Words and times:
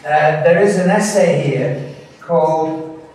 Uh, 0.00 0.42
there 0.44 0.62
is 0.62 0.78
an 0.78 0.88
essay 0.88 1.42
here 1.42 1.94
called 2.22 3.06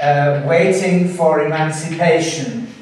uh, 0.00 0.40
Waiting 0.46 1.08
for 1.08 1.44
Emancipation 1.44 2.72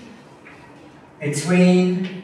Between 1.18 2.22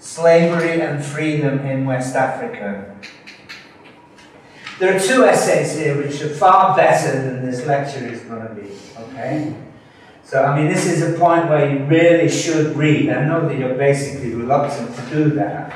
Slavery 0.00 0.80
and 0.80 1.04
Freedom 1.04 1.60
in 1.60 1.84
West 1.84 2.16
Africa. 2.16 2.96
There 4.80 4.96
are 4.96 4.98
two 4.98 5.24
essays 5.24 5.78
here 5.78 5.96
which 5.96 6.20
are 6.20 6.34
far 6.34 6.76
better 6.76 7.22
than 7.22 7.46
this 7.46 7.64
lecture 7.64 8.04
is 8.08 8.22
going 8.22 8.42
to 8.42 8.54
be, 8.54 8.76
okay? 8.98 9.54
So, 10.24 10.42
I 10.42 10.58
mean, 10.58 10.66
this 10.66 10.84
is 10.86 11.14
a 11.14 11.16
point 11.16 11.48
where 11.48 11.70
you 11.72 11.84
really 11.84 12.28
should 12.28 12.74
read. 12.76 13.08
I 13.08 13.24
know 13.24 13.48
that 13.48 13.56
you're 13.56 13.76
basically 13.76 14.34
reluctant 14.34 14.96
to 14.96 15.02
do 15.14 15.30
that. 15.36 15.72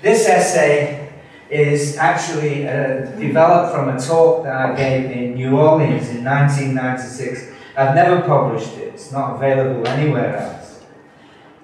This 0.00 0.26
essay 0.26 1.01
is 1.52 1.98
actually 1.98 2.66
uh, 2.66 3.04
developed 3.20 3.74
from 3.74 3.90
a 3.90 4.00
talk 4.00 4.44
that 4.44 4.56
I 4.56 4.74
gave 4.74 5.10
in 5.10 5.34
New 5.34 5.58
Orleans 5.58 6.08
in 6.08 6.24
1996. 6.24 7.52
I've 7.76 7.94
never 7.94 8.22
published 8.22 8.78
it, 8.78 8.94
it's 8.94 9.12
not 9.12 9.36
available 9.36 9.86
anywhere 9.86 10.38
else. 10.38 10.80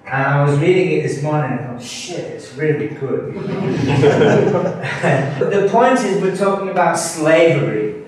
And 0.05 0.23
I 0.23 0.43
was 0.43 0.59
reading 0.59 0.91
it 0.91 1.01
this 1.03 1.23
morning 1.23 1.57
and 1.57 1.61
I 1.61 1.73
thought, 1.73 1.81
shit, 1.81 2.19
it's 2.19 2.53
really 2.53 2.89
good. 2.89 3.33
But 3.33 5.49
the 5.51 5.67
point 5.71 5.99
is, 5.99 6.21
we're 6.21 6.37
talking 6.37 6.69
about 6.69 6.97
slavery 6.97 8.05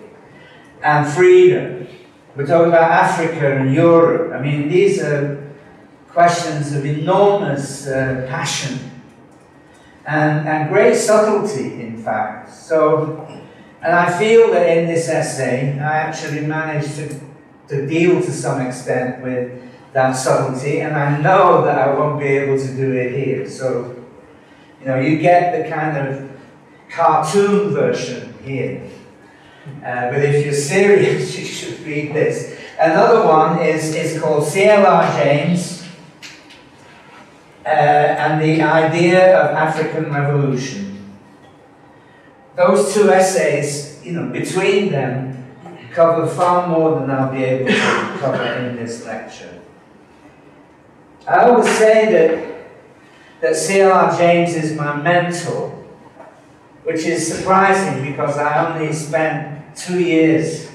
and 0.83 1.11
freedom. 1.11 1.87
We're 2.35 2.45
talking 2.45 2.69
about 2.69 2.91
Africa 2.91 3.57
and 3.57 3.73
Europe. 3.73 4.33
I 4.33 4.41
mean, 4.41 4.69
these 4.69 5.01
are 5.01 5.51
questions 6.09 6.73
of 6.73 6.85
enormous 6.85 7.87
uh, 7.87 8.27
passion 8.29 8.91
and, 10.05 10.47
and 10.47 10.69
great 10.69 10.95
subtlety, 10.95 11.81
in 11.81 11.97
fact. 11.97 12.53
So, 12.53 13.27
and 13.81 13.93
I 13.93 14.17
feel 14.17 14.51
that 14.51 14.77
in 14.77 14.87
this 14.87 15.07
essay, 15.09 15.79
I 15.79 15.97
actually 15.97 16.41
managed 16.41 16.95
to, 16.95 17.19
to 17.69 17.87
deal 17.87 18.21
to 18.21 18.31
some 18.31 18.61
extent 18.61 19.23
with 19.23 19.61
that 19.93 20.13
subtlety, 20.13 20.81
and 20.81 20.95
I 20.95 21.19
know 21.19 21.63
that 21.65 21.77
I 21.77 21.93
won't 21.93 22.19
be 22.19 22.27
able 22.27 22.57
to 22.57 22.75
do 22.75 22.93
it 22.93 23.13
here. 23.13 23.49
So, 23.49 23.95
you 24.79 24.87
know, 24.87 24.99
you 24.99 25.17
get 25.17 25.63
the 25.63 25.69
kind 25.69 25.97
of 25.97 26.31
cartoon 26.89 27.73
version 27.73 28.33
here. 28.43 28.89
Uh, 29.85 30.09
but 30.09 30.23
if 30.23 30.43
you're 30.43 30.53
serious, 30.53 31.37
you 31.39 31.45
should 31.45 31.79
read 31.81 32.15
this. 32.15 32.57
Another 32.79 33.25
one 33.27 33.59
is, 33.59 33.93
is 33.93 34.19
called 34.19 34.47
C.L.R. 34.47 35.23
James 35.23 35.80
uh, 37.65 37.69
and 37.69 38.41
the 38.41 38.61
Idea 38.61 39.37
of 39.39 39.55
African 39.55 40.11
Revolution. 40.11 40.91
Those 42.55 42.93
two 42.93 43.09
essays, 43.11 44.03
you 44.03 44.13
know, 44.13 44.29
between 44.29 44.91
them, 44.91 45.31
cover 45.91 46.27
far 46.27 46.67
more 46.67 46.99
than 46.99 47.11
I'll 47.11 47.31
be 47.31 47.43
able 47.43 47.67
to 47.67 48.17
cover 48.19 48.43
in 48.43 48.75
this 48.75 49.05
lecture. 49.05 49.61
I 51.27 51.43
always 51.45 51.69
say 51.69 52.11
that, 52.11 52.71
that 53.41 53.55
C.L.R. 53.55 54.17
James 54.17 54.55
is 54.55 54.75
my 54.75 54.95
mentor, 55.01 55.69
which 56.83 57.05
is 57.05 57.27
surprising 57.27 58.11
because 58.11 58.37
I 58.37 58.73
only 58.73 58.91
spent 58.93 59.75
two 59.75 59.99
years 59.99 60.71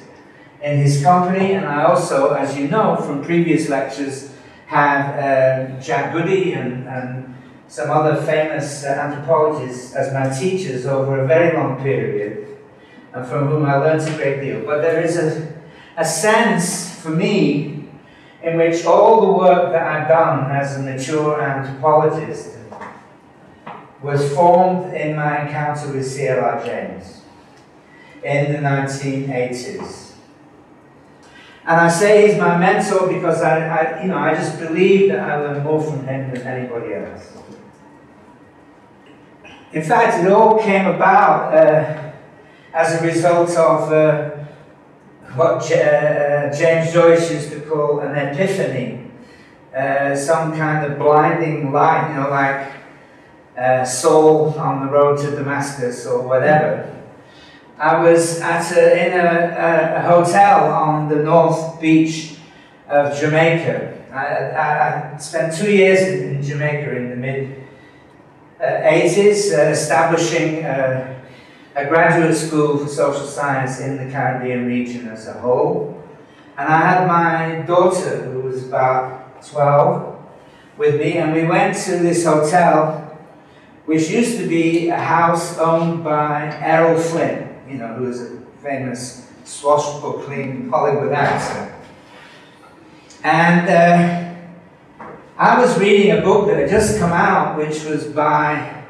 in 0.62 0.78
his 0.78 1.03
company, 1.03 1.53
and 1.53 1.67
I 1.67 1.84
also, 1.84 2.33
as 2.34 2.56
you 2.56 2.69
know 2.69 2.97
from 2.97 3.25
previous 3.25 3.69
lectures, 3.69 4.31
had 4.67 5.70
um, 5.70 5.81
Jack 5.81 6.12
Goody 6.12 6.53
and, 6.53 6.86
and 6.89 7.34
some 7.69 7.91
other 7.91 8.20
famous 8.22 8.84
uh, 8.84 8.89
anthropologists 8.89 9.95
as 9.95 10.12
my 10.12 10.28
teachers 10.28 10.86
over 10.86 11.20
a 11.20 11.27
very 11.27 11.56
long 11.56 11.81
period, 11.83 12.59
and 13.12 13.27
from 13.27 13.48
whom 13.48 13.64
I 13.64 13.77
learned 13.77 14.03
a 14.03 14.17
great 14.17 14.41
deal. 14.41 14.64
But 14.64 14.83
there 14.83 15.00
is 15.03 15.17
a, 15.17 15.62
a 15.97 16.05
sense 16.05 17.00
for 17.00 17.11
me 17.11 17.89
in 18.42 18.56
which 18.59 18.84
all 18.84 19.20
the 19.27 19.33
work 19.33 19.72
that 19.72 19.83
I've 19.83 20.09
done 20.09 20.50
as 20.50 20.77
a 20.77 20.83
mature 20.83 21.41
anthropologist 21.41 22.56
was 24.03 24.33
formed 24.34 24.94
in 24.94 25.16
my 25.16 25.47
encounter 25.47 25.93
with 25.93 26.06
C.L.R. 26.06 26.65
James 26.65 27.22
in 28.22 28.53
the 28.53 28.59
1980s. 28.59 30.06
And 31.66 31.81
I 31.81 31.88
say 31.88 32.28
he's 32.28 32.38
my 32.38 32.56
mentor 32.56 33.09
because 33.09 33.43
I, 33.43 33.66
I, 33.66 34.03
you 34.03 34.09
know, 34.09 34.19
I 34.19 34.34
just 34.34 34.60
believe 34.60 35.09
that 35.09 35.19
I 35.19 35.37
learn 35.41 35.65
more 35.65 35.82
from 35.82 36.06
him 36.06 36.32
than 36.32 36.47
anybody 36.47 36.94
else. 36.94 37.32
In 39.72 39.82
fact, 39.82 40.25
it 40.25 40.31
all 40.31 40.62
came 40.62 40.87
about 40.87 41.53
uh, 41.53 42.12
as 42.72 43.03
a 43.03 43.04
result 43.04 43.50
of 43.50 43.93
uh, 43.93 44.31
what 45.34 45.71
uh, 45.72 46.56
James 46.56 46.93
Joyce 46.93 47.32
used 47.32 47.50
to 47.50 47.60
call 47.62 47.98
an 47.98 48.15
epiphany, 48.15 49.10
uh, 49.77 50.15
some 50.15 50.56
kind 50.56 50.87
of 50.91 50.98
blinding 50.98 51.72
light, 51.72 52.10
you 52.10 52.21
know, 52.21 52.31
like 52.31 52.72
uh, 53.59 53.84
Saul 53.84 54.56
on 54.56 54.87
the 54.87 54.93
road 54.93 55.19
to 55.19 55.33
Damascus 55.33 56.06
or 56.06 56.22
whatever. 56.22 56.96
I 57.78 58.03
was 58.03 58.41
at 58.41 58.72
a, 58.72 59.06
in 59.06 59.12
a, 59.12 59.98
a, 59.98 60.03
hotel 60.03 60.72
on 60.72 61.10
the 61.10 61.16
north 61.16 61.78
beach 61.78 62.37
of 62.88 63.19
Jamaica. 63.19 63.98
I, 64.12 64.25
I, 64.25 65.14
I 65.14 65.16
spent 65.19 65.54
two 65.54 65.70
years 65.70 66.00
in, 66.00 66.42
Jamaica 66.42 66.97
in 66.97 67.10
the 67.10 67.16
mid 67.16 67.66
80s, 68.60 69.53
uh, 69.53 69.56
uh, 69.56 69.70
establishing 69.70 70.65
uh, 70.65 71.22
a 71.75 71.84
graduate 71.84 72.34
school 72.34 72.78
for 72.78 72.88
social 72.88 73.26
science 73.26 73.81
in 73.81 73.98
the 73.98 74.10
Caribbean 74.10 74.66
region 74.66 75.09
as 75.09 75.28
a 75.28 75.34
whole. 75.34 76.03
And 76.56 76.66
I 76.69 76.78
had 76.78 77.06
my 77.06 77.66
daughter, 77.66 78.22
who 78.25 78.41
was 78.41 78.66
about 78.66 79.44
12, 79.44 80.16
with 80.78 80.98
me, 80.98 81.19
and 81.19 81.34
we 81.34 81.44
went 81.44 81.76
to 81.84 81.98
this 81.98 82.25
hotel, 82.25 83.19
which 83.84 84.09
used 84.09 84.38
to 84.38 84.48
be 84.48 84.88
a 84.88 84.97
house 84.97 85.59
owned 85.59 86.03
by 86.03 86.56
Errol 86.60 86.98
Flynn, 86.98 87.46
you 87.69 87.78
know, 87.78 87.88
who 87.94 88.04
was 88.04 88.22
a 88.22 88.41
famous 88.62 89.31
swashbuckling 89.44 90.69
Hollywood 90.69 91.12
actor. 91.12 91.75
And 93.22 93.69
uh, 93.69 94.27
I 95.38 95.60
was 95.60 95.78
reading 95.78 96.19
a 96.19 96.22
book 96.22 96.47
that 96.47 96.59
had 96.59 96.71
just 96.71 96.99
come 96.99 97.12
out, 97.12 97.56
which 97.56 97.84
was 97.84 98.06
by, 98.06 98.84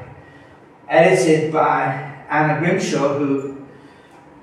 edited 0.87 1.51
by 1.51 2.15
Anna 2.29 2.59
Grimshaw, 2.59 3.17
who 3.17 3.57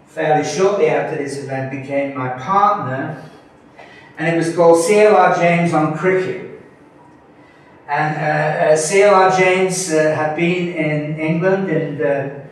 fairly 0.06 0.44
shortly 0.48 0.86
after 0.86 1.16
this 1.16 1.38
event 1.38 1.70
became 1.70 2.16
my 2.16 2.28
partner, 2.30 3.28
and 4.16 4.32
it 4.32 4.36
was 4.36 4.54
called 4.54 4.82
C.L.R. 4.84 5.34
James 5.36 5.74
on 5.74 5.98
Cricket. 5.98 6.62
And 7.88 8.16
uh, 8.16 8.72
uh, 8.72 8.76
C.L.R. 8.76 9.36
James 9.36 9.92
uh, 9.92 10.14
had 10.14 10.36
been 10.36 10.74
in 10.74 11.18
England 11.18 11.68
in 11.68 11.98
the, 11.98 12.43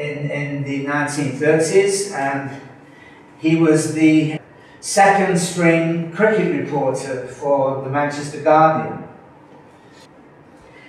in, 0.00 0.30
in 0.30 0.62
the 0.64 0.86
1930s, 0.86 2.12
and 2.12 2.60
he 3.38 3.56
was 3.56 3.94
the 3.94 4.40
second 4.80 5.38
string 5.38 6.10
cricket 6.12 6.64
reporter 6.64 7.26
for 7.26 7.82
the 7.82 7.90
Manchester 7.90 8.42
Guardian. 8.42 9.04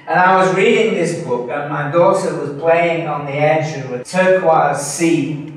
And 0.08 0.20
I 0.20 0.38
was 0.38 0.56
reading 0.56 0.94
this 0.94 1.24
book, 1.24 1.50
and 1.50 1.70
my 1.70 1.92
daughter 1.92 2.36
was 2.36 2.60
playing 2.60 3.08
on 3.08 3.26
the 3.26 3.34
edge 3.34 3.84
of 3.84 3.92
a 3.92 4.04
turquoise 4.04 4.82
sea. 4.82 5.54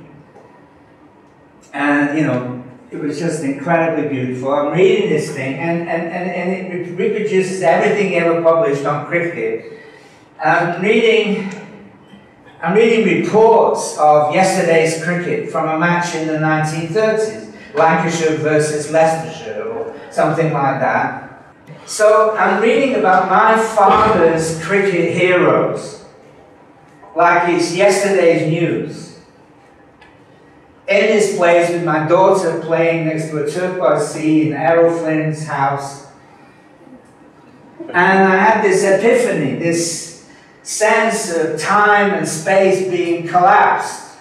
And, 1.73 2.19
you 2.19 2.27
know, 2.27 2.63
it 2.91 2.99
was 2.99 3.19
just 3.19 3.43
incredibly 3.43 4.09
beautiful. 4.09 4.53
I'm 4.53 4.73
reading 4.73 5.11
this 5.11 5.33
thing, 5.33 5.59
and, 5.59 5.89
and, 5.89 6.03
and, 6.03 6.31
and 6.31 6.73
it 6.73 6.97
reproduces 6.97 7.63
everything 7.63 8.15
ever 8.15 8.43
published 8.43 8.85
on 8.85 9.07
cricket. 9.07 9.81
And 10.45 10.69
I'm 10.73 10.83
reading, 10.83 11.51
I'm 12.63 12.75
reading 12.75 13.23
reports 13.23 13.99
of 13.99 14.35
yesterday's 14.35 15.03
cricket 15.05 15.51
from 15.51 15.69
a 15.69 15.79
match 15.79 16.15
in 16.15 16.29
the 16.29 16.35
1930s, 16.35 17.53
Lancashire 17.75 18.37
versus 18.39 18.91
Leicestershire, 18.91 19.65
or 19.65 20.01
something 20.11 20.53
like 20.53 20.81
that. 20.81 21.25
So 21.87 22.35
I'm 22.37 22.63
reading 22.63 22.95
about 22.95 23.29
my 23.29 23.63
father's 23.63 24.63
cricket 24.65 25.17
heroes, 25.17 26.05
like 27.15 27.51
it's 27.51 27.75
yesterday's 27.75 28.51
news. 28.51 29.19
In 30.87 31.07
this 31.07 31.37
place 31.37 31.71
with 31.71 31.85
my 31.85 32.07
daughter 32.07 32.61
playing 32.61 33.07
next 33.07 33.31
to 33.31 33.45
a 33.45 33.51
turquoise 33.51 34.13
sea 34.13 34.49
in 34.49 34.53
Errol 34.53 34.97
Flynn's 34.99 35.47
house. 35.47 36.07
And 37.81 38.25
I 38.25 38.37
had 38.37 38.63
this 38.63 38.85
epiphany, 38.85 39.59
this 39.59 40.14
sense 40.65 41.31
of 41.31 41.61
time 41.61 42.15
and 42.15 42.27
space 42.27 42.89
being 42.89 43.29
collapsed. 43.29 44.17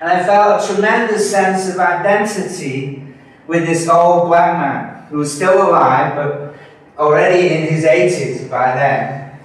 And 0.00 0.08
I 0.08 0.24
felt 0.24 0.62
a 0.62 0.72
tremendous 0.72 1.30
sense 1.30 1.68
of 1.68 1.78
identity 1.78 3.02
with 3.46 3.66
this 3.66 3.88
old 3.88 4.28
black 4.28 4.56
man 4.58 5.06
who 5.08 5.18
was 5.18 5.34
still 5.34 5.68
alive, 5.68 6.14
but 6.14 6.54
already 6.96 7.48
in 7.48 7.66
his 7.66 7.84
80s 7.84 8.48
by 8.48 8.74
then. 8.74 9.38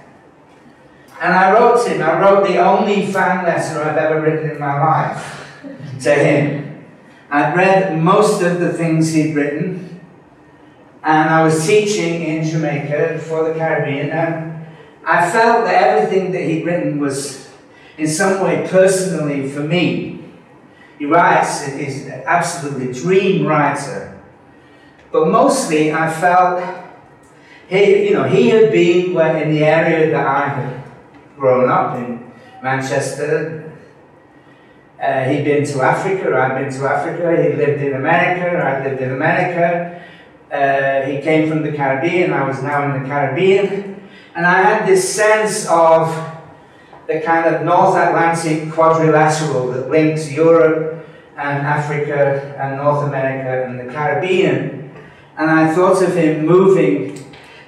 And 1.20 1.34
I 1.34 1.52
wrote 1.52 1.86
him, 1.86 2.00
I 2.00 2.18
wrote 2.18 2.46
the 2.46 2.58
only 2.58 3.06
fan 3.06 3.44
letter 3.44 3.82
I've 3.82 3.96
ever 3.96 4.22
written 4.22 4.50
in 4.50 4.58
my 4.58 4.78
life 4.78 5.46
to 6.02 6.14
him. 6.14 6.86
I'd 7.30 7.54
read 7.54 7.98
most 7.98 8.40
of 8.42 8.58
the 8.58 8.72
things 8.72 9.12
he'd 9.12 9.34
written, 9.34 10.00
and 11.02 11.30
I 11.30 11.44
was 11.44 11.66
teaching 11.66 12.22
in 12.22 12.44
Jamaica 12.44 13.18
for 13.20 13.44
the 13.44 13.54
Caribbean, 13.54 14.10
and 14.10 14.49
I 15.04 15.30
felt 15.30 15.64
that 15.64 15.82
everything 15.82 16.32
that 16.32 16.42
he'd 16.42 16.64
written 16.64 16.98
was 16.98 17.50
in 17.98 18.06
some 18.06 18.42
way 18.42 18.66
personally 18.68 19.48
for 19.48 19.60
me. 19.60 20.24
He 20.98 21.06
writes, 21.06 21.66
he's 21.66 22.06
an 22.06 22.22
absolutely 22.26 22.92
dream 22.92 23.46
writer. 23.46 24.20
But 25.10 25.28
mostly 25.28 25.92
I 25.92 26.12
felt 26.12 26.80
he, 27.70 28.08
you 28.08 28.14
know, 28.14 28.24
he 28.24 28.48
had 28.48 28.72
been 28.72 29.10
in 29.10 29.50
the 29.54 29.64
area 29.64 30.10
that 30.10 30.26
I 30.26 30.48
had 30.48 30.82
grown 31.36 31.70
up 31.70 31.96
in 31.96 32.32
Manchester. 32.62 33.72
Uh, 35.00 35.24
he'd 35.24 35.44
been 35.44 35.64
to 35.64 35.80
Africa, 35.80 36.36
I'd 36.36 36.62
been 36.62 36.72
to 36.72 36.86
Africa, 36.86 37.42
he 37.42 37.56
lived 37.56 37.80
in 37.80 37.94
America, 37.94 38.62
I'd 38.62 38.84
lived 38.84 39.00
in 39.00 39.12
America. 39.12 40.02
Uh, 40.52 41.06
he 41.06 41.22
came 41.22 41.48
from 41.48 41.62
the 41.62 41.72
Caribbean, 41.72 42.32
I 42.32 42.46
was 42.46 42.60
now 42.62 42.94
in 42.94 43.02
the 43.02 43.08
Caribbean. 43.08 43.89
And 44.40 44.46
I 44.46 44.62
had 44.62 44.88
this 44.88 45.06
sense 45.06 45.66
of 45.66 46.08
the 47.06 47.20
kind 47.20 47.54
of 47.54 47.62
North 47.62 47.94
Atlantic 47.94 48.72
quadrilateral 48.72 49.70
that 49.72 49.90
links 49.90 50.32
Europe 50.32 51.06
and 51.36 51.66
Africa 51.66 52.56
and 52.58 52.78
North 52.78 53.06
America 53.06 53.66
and 53.68 53.78
the 53.78 53.92
Caribbean. 53.92 54.94
And 55.36 55.50
I 55.50 55.74
thought 55.74 56.02
of 56.02 56.16
him 56.16 56.46
moving 56.46 57.18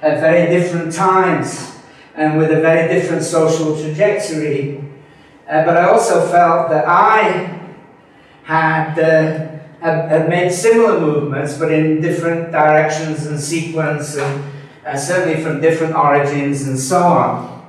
at 0.01 0.19
very 0.19 0.49
different 0.49 0.91
times 0.91 1.77
and 2.15 2.39
with 2.39 2.49
a 2.49 2.59
very 2.59 2.91
different 2.91 3.21
social 3.21 3.79
trajectory. 3.79 4.83
Uh, 5.47 5.63
but 5.65 5.77
I 5.77 5.89
also 5.89 6.25
felt 6.25 6.71
that 6.71 6.85
I 6.87 7.69
had, 8.45 8.97
uh, 8.97 9.59
had, 9.79 10.27
made 10.27 10.51
similar 10.51 10.99
movements, 10.99 11.55
but 11.55 11.71
in 11.71 12.01
different 12.01 12.51
directions 12.51 13.27
and 13.27 13.39
sequence, 13.39 14.17
and 14.17 14.52
uh, 14.85 14.97
certainly 14.97 15.43
from 15.43 15.61
different 15.61 15.95
origins 15.95 16.67
and 16.67 16.77
so 16.77 17.01
on. 17.01 17.63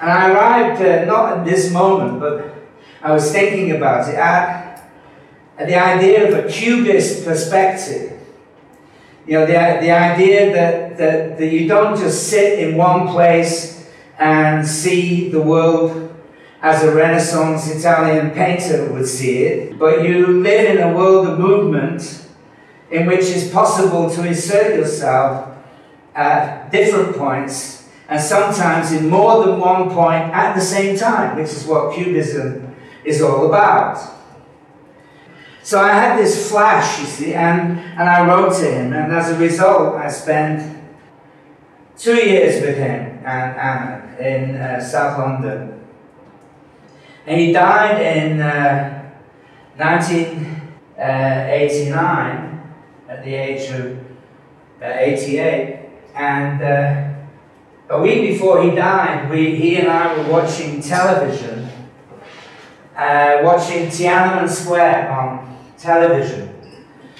And 0.00 0.10
I 0.10 0.32
arrived, 0.32 0.82
uh, 0.82 1.04
not 1.04 1.38
at 1.38 1.44
this 1.44 1.72
moment, 1.72 2.20
but 2.20 2.54
I 3.02 3.12
was 3.12 3.32
thinking 3.32 3.72
about 3.76 4.08
it, 4.08 4.14
at, 4.14 4.90
at 5.58 5.66
the 5.66 5.76
idea 5.76 6.28
of 6.28 6.44
a 6.44 6.48
cubist 6.48 7.24
perspective 7.24 8.18
you 9.28 9.34
know, 9.34 9.44
the, 9.44 9.52
the 9.52 9.90
idea 9.90 10.52
that, 10.54 10.96
that, 10.96 11.36
that 11.36 11.52
you 11.52 11.68
don't 11.68 11.98
just 11.98 12.28
sit 12.28 12.58
in 12.60 12.78
one 12.78 13.08
place 13.08 13.86
and 14.18 14.66
see 14.66 15.28
the 15.28 15.40
world 15.40 16.16
as 16.62 16.82
a 16.82 16.94
Renaissance 16.94 17.68
Italian 17.68 18.30
painter 18.30 18.90
would 18.90 19.06
see 19.06 19.42
it, 19.42 19.78
but 19.78 20.02
you 20.02 20.26
live 20.26 20.76
in 20.76 20.82
a 20.82 20.96
world 20.96 21.28
of 21.28 21.38
movement 21.38 22.26
in 22.90 23.06
which 23.06 23.26
it's 23.26 23.52
possible 23.52 24.08
to 24.10 24.26
insert 24.26 24.76
yourself 24.76 25.47
at 26.18 26.70
different 26.72 27.16
points 27.16 27.88
and 28.08 28.20
sometimes 28.20 28.90
in 28.92 29.08
more 29.08 29.46
than 29.46 29.60
one 29.60 29.88
point 29.90 30.24
at 30.34 30.54
the 30.54 30.60
same 30.60 30.96
time, 30.96 31.36
which 31.36 31.50
is 31.50 31.64
what 31.64 31.94
Cubism 31.94 32.74
is 33.04 33.22
all 33.22 33.46
about. 33.46 33.96
So 35.62 35.80
I 35.80 35.92
had 35.92 36.18
this 36.18 36.50
flash, 36.50 36.98
you 36.98 37.06
see, 37.06 37.34
and, 37.34 37.78
and 37.78 38.08
I 38.08 38.26
wrote 38.26 38.54
to 38.54 38.64
him, 38.64 38.94
and 38.94 39.12
as 39.12 39.30
a 39.30 39.38
result, 39.38 39.94
I 39.96 40.08
spent 40.08 40.76
two 41.96 42.16
years 42.16 42.60
with 42.62 42.78
him 42.78 43.20
and, 43.24 43.56
and 43.56 44.18
in 44.18 44.56
uh, 44.56 44.80
South 44.80 45.18
London. 45.18 45.78
And 47.26 47.40
he 47.40 47.52
died 47.52 48.00
in 48.00 48.40
uh, 48.40 49.10
1989 49.76 52.74
at 53.08 53.24
the 53.24 53.34
age 53.34 53.70
of 53.70 53.98
uh, 54.80 54.86
88. 54.86 55.87
And 56.18 56.60
uh, 56.60 57.14
a 57.90 58.02
week 58.02 58.32
before 58.32 58.62
he 58.64 58.72
died, 58.74 59.30
we, 59.30 59.54
he 59.54 59.76
and 59.76 59.86
I 59.86 60.16
were 60.16 60.24
watching 60.28 60.82
television, 60.82 61.68
uh, 62.96 63.38
watching 63.44 63.86
Tiananmen 63.86 64.48
Square 64.48 65.12
on 65.12 65.56
television. 65.78 66.60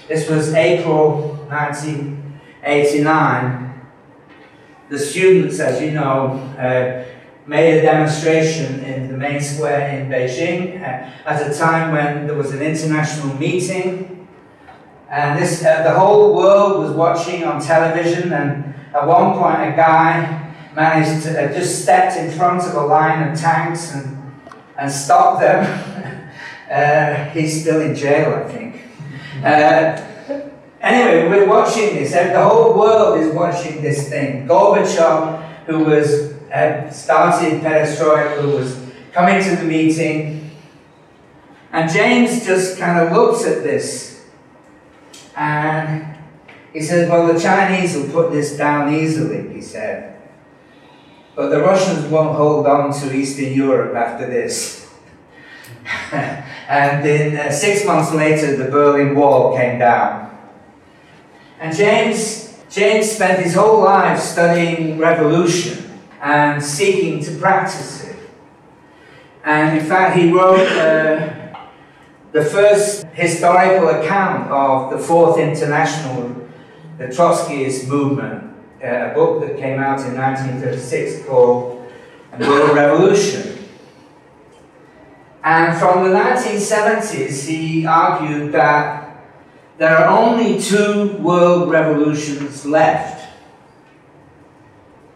This 0.09 0.29
was 0.29 0.53
April 0.53 1.37
1989. 1.49 3.81
The 4.89 4.99
students, 4.99 5.61
as 5.61 5.81
you 5.81 5.93
know, 5.93 6.31
uh, 6.59 7.05
made 7.47 7.79
a 7.79 7.83
demonstration 7.83 8.83
in 8.83 9.13
the 9.13 9.17
main 9.17 9.41
square 9.41 9.97
in 9.97 10.09
Beijing 10.11 10.83
uh, 10.83 11.09
at 11.25 11.49
a 11.49 11.55
time 11.57 11.93
when 11.93 12.27
there 12.27 12.37
was 12.37 12.53
an 12.53 12.63
international 12.63 13.33
meeting. 13.37 14.27
And 15.09 15.41
this, 15.41 15.65
uh, 15.65 15.85
the 15.85 15.93
whole 15.93 16.35
world 16.35 16.81
was 16.81 16.91
watching 16.91 17.45
on 17.45 17.63
television, 17.63 18.33
and 18.33 18.75
at 18.99 19.07
one 19.07 19.39
point, 19.39 19.73
a 19.73 19.77
guy 19.77 20.55
managed 20.75 21.25
to 21.25 21.31
uh, 21.31 21.53
just 21.53 21.83
stepped 21.83 22.17
in 22.17 22.31
front 22.31 22.63
of 22.65 22.75
a 22.75 22.81
line 22.81 23.29
of 23.29 23.39
tanks 23.39 23.95
and, 23.95 24.33
and 24.79 24.91
stopped 24.91 25.41
them. 25.41 25.95
Uh, 26.69 27.25
he's 27.31 27.63
still 27.63 27.81
in 27.81 27.95
jail, 27.95 28.45
I 28.45 28.53
think. 28.53 28.83
Uh, 29.43 29.99
anyway, 30.83 31.27
we're 31.27 31.49
watching 31.49 31.95
this. 31.95 32.13
The 32.13 32.45
whole 32.45 32.79
world 32.79 33.19
is 33.21 33.35
watching 33.35 33.81
this 33.81 34.11
thing. 34.11 34.47
Gorbachev, 34.47 35.43
who 35.65 35.85
was 35.85 36.35
uh, 36.53 36.91
started 36.91 37.63
Perestroika, 37.63 38.43
who 38.43 38.51
was 38.51 38.79
coming 39.15 39.43
to 39.43 39.57
the 39.57 39.65
meeting, 39.65 40.51
and 41.73 41.91
James 41.91 42.45
just 42.45 42.79
kind 42.79 42.99
of 42.99 43.15
looks 43.15 43.47
at 43.47 43.63
this, 43.63 44.27
and 45.35 46.18
he 46.73 46.81
says, 46.81 47.09
"Well, 47.11 47.27
the 47.33 47.39
Chinese 47.39 47.97
will 47.97 48.09
put 48.09 48.33
this 48.33 48.57
down 48.57 48.93
easily," 48.95 49.53
he 49.55 49.61
said. 49.61 50.17
But 51.35 51.51
the 51.51 51.61
Russians 51.61 52.07
won't 52.07 52.37
hold 52.37 52.67
on 52.67 52.93
to 52.93 53.15
Eastern 53.15 53.53
Europe 53.53 53.95
after 53.95 54.27
this. 54.27 54.91
and 56.13 57.05
then 57.05 57.37
uh, 57.37 57.53
six 57.53 57.85
months 57.85 58.13
later, 58.13 58.57
the 58.57 58.71
Berlin 58.71 59.15
Wall 59.15 59.57
came 59.57 59.79
down. 59.79 60.37
And 61.61 61.75
James, 61.77 62.57
James 62.71 63.11
spent 63.13 63.43
his 63.43 63.55
whole 63.55 63.83
life 63.83 64.19
studying 64.19 64.99
revolution 64.99 66.01
and 66.21 66.63
seeking 66.63 67.23
to 67.25 67.37
practice 67.39 68.05
it. 68.05 68.17
And 69.45 69.79
in 69.79 69.85
fact, 69.85 70.17
he 70.17 70.33
wrote 70.33 70.61
uh, 70.61 71.57
the 72.33 72.45
first 72.45 73.07
historical 73.15 73.89
account 73.89 74.51
of 74.51 74.91
the 74.91 74.99
Fourth 74.99 75.39
International, 75.39 76.48
the 76.99 77.07
Trotskyist 77.07 77.87
movement, 77.89 78.53
uh, 78.83 79.11
a 79.11 79.15
book 79.15 79.41
that 79.41 79.57
came 79.57 79.79
out 79.79 80.01
in 80.01 80.17
1936 80.17 81.27
called 81.27 81.87
World 82.39 82.77
Revolution. 82.77 83.59
And 85.45 85.79
from 85.79 86.05
the 86.05 86.19
1970s, 86.19 87.47
he 87.47 87.87
argued 87.87 88.53
that 88.53 89.09
there 89.79 89.97
are 89.97 90.09
only 90.09 90.61
two 90.61 91.17
world 91.19 91.71
revolutions 91.71 92.67
left. 92.67 93.29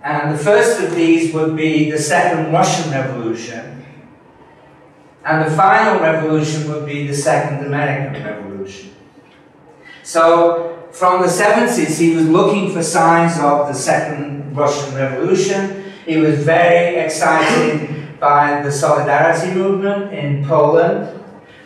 And 0.04 0.34
the 0.34 0.42
first 0.42 0.80
of 0.80 0.94
these 0.94 1.34
would 1.34 1.56
be 1.56 1.90
the 1.90 1.98
Second 1.98 2.52
Russian 2.52 2.92
Revolution. 2.92 3.84
And 5.24 5.50
the 5.50 5.56
final 5.56 6.00
revolution 6.00 6.68
would 6.72 6.86
be 6.86 7.06
the 7.06 7.14
Second 7.14 7.66
American 7.66 8.24
Revolution. 8.24 8.94
So, 10.02 10.81
from 10.92 11.22
the 11.22 11.28
70s, 11.28 11.98
he 11.98 12.14
was 12.14 12.28
looking 12.28 12.72
for 12.72 12.82
signs 12.82 13.38
of 13.38 13.66
the 13.66 13.74
Second 13.74 14.54
Russian 14.54 14.94
Revolution. 14.94 15.92
He 16.04 16.18
was 16.18 16.44
very 16.44 16.96
excited 16.96 18.20
by 18.20 18.62
the 18.62 18.70
Solidarity 18.70 19.54
movement 19.54 20.12
in 20.12 20.44
Poland, 20.44 21.18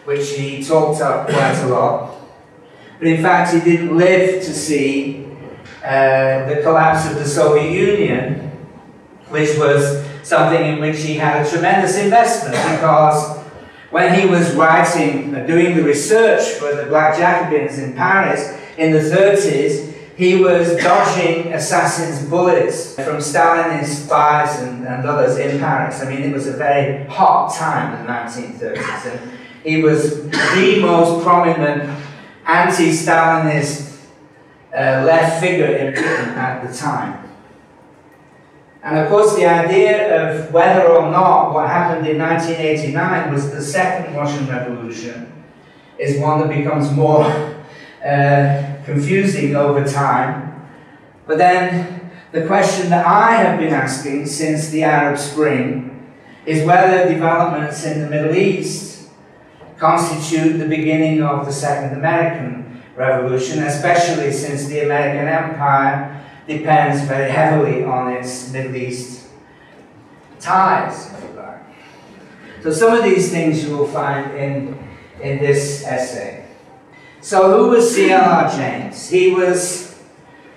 which 0.05 0.31
he 0.31 0.63
talked 0.63 1.01
up 1.01 1.27
quite 1.27 1.61
a 1.65 1.67
lot. 1.67 2.21
But 2.99 3.09
in 3.09 3.21
fact, 3.21 3.53
he 3.53 3.61
didn't 3.61 3.97
live 3.97 4.43
to 4.45 4.55
see 4.55 5.27
uh, 5.85 6.49
the 6.49 6.61
collapse 6.63 7.11
of 7.11 7.17
the 7.17 7.25
Soviet 7.25 7.71
Union, 7.71 8.51
which 9.29 9.59
was 9.59 10.07
something 10.23 10.65
in 10.75 10.81
which 10.81 11.03
he 11.03 11.15
had 11.15 11.45
a 11.45 11.51
tremendous 11.51 11.99
investment 11.99 12.57
because 12.77 13.39
when 13.91 14.19
he 14.19 14.27
was 14.27 14.55
writing, 14.55 15.35
uh, 15.35 15.47
doing 15.47 15.77
the 15.77 15.83
research 15.83 16.43
for 16.55 16.75
the 16.75 16.87
Black 16.87 17.17
Jacobins 17.17 17.79
in 17.79 17.95
Paris 17.95 18.61
in 18.79 18.93
the 18.93 19.01
30s, 19.01 19.95
he 20.17 20.37
was 20.37 20.77
dodging 20.77 21.53
assassins' 21.53 22.29
bullets 22.29 22.95
from 22.95 23.17
Stalinist 23.17 24.07
spies 24.07 24.61
and, 24.61 24.87
and 24.87 25.07
others 25.07 25.37
in 25.37 25.59
Paris. 25.59 26.03
I 26.03 26.09
mean, 26.09 26.23
it 26.23 26.33
was 26.33 26.47
a 26.47 26.57
very 26.57 27.05
hot 27.07 27.55
time 27.55 27.95
in 27.95 28.07
the 28.07 28.13
1930s. 28.13 29.13
And 29.13 29.39
he 29.63 29.83
was 29.83 30.31
the 30.31 30.79
most 30.81 31.23
prominent 31.23 32.03
anti 32.47 32.93
Stalinist 32.93 33.99
uh, 34.73 35.05
left 35.05 35.41
figure 35.41 35.67
in 35.67 35.93
Britain 35.93 36.31
at 36.31 36.67
the 36.67 36.75
time. 36.75 37.23
And 38.83 38.99
of 38.99 39.09
course, 39.09 39.35
the 39.35 39.47
idea 39.47 40.17
of 40.17 40.53
whether 40.53 40.87
or 40.87 41.11
not 41.11 41.53
what 41.53 41.69
happened 41.69 42.07
in 42.07 42.19
1989 42.19 43.33
was 43.33 43.51
the 43.51 43.61
second 43.61 44.15
Russian 44.15 44.47
Revolution 44.47 45.33
is 45.99 46.21
one 46.21 46.41
that 46.41 46.49
becomes 46.49 46.91
more 46.93 47.56
uh, 48.07 48.85
confusing 48.85 49.57
over 49.57 49.85
time. 49.85 50.69
But 51.27 51.39
then 51.39 52.11
the 52.33 52.47
question 52.47 52.91
that 52.91 53.07
I 53.07 53.33
have 53.37 53.59
been 53.59 53.73
asking 53.73 54.27
since 54.27 54.69
the 54.69 54.85
Arab 54.85 55.19
Spring 55.19 56.07
is 56.45 56.65
whether 56.65 57.13
developments 57.13 57.85
in 57.85 58.01
the 58.01 58.09
Middle 58.09 58.35
East 58.37 59.09
constitute 59.79 60.59
the 60.59 60.69
beginning 60.69 61.23
of 61.23 61.45
the 61.45 61.53
Second 61.53 61.99
American 61.99 62.83
Revolution, 62.95 63.63
especially 63.65 64.33
since 64.33 64.67
the 64.67 64.85
American 64.85 65.29
Empire 65.29 66.25
depends 66.47 67.03
very 67.03 67.31
heavily 67.31 67.85
on 67.85 68.13
its 68.13 68.53
Middle 68.53 68.77
East 68.77 69.29
ties. 70.39 71.11
So 72.63 72.73
some 72.73 72.97
of 72.97 73.05
these 73.05 73.31
things 73.31 73.65
you 73.65 73.77
will 73.77 73.87
find 73.87 74.33
in, 74.37 74.79
in 75.21 75.39
this 75.39 75.85
essay. 75.85 76.46
So 77.27 77.51
who 77.51 77.71
was 77.71 77.93
C.L.R. 77.93 78.49
James? 78.57 79.09
He 79.09 79.35
was 79.35 79.99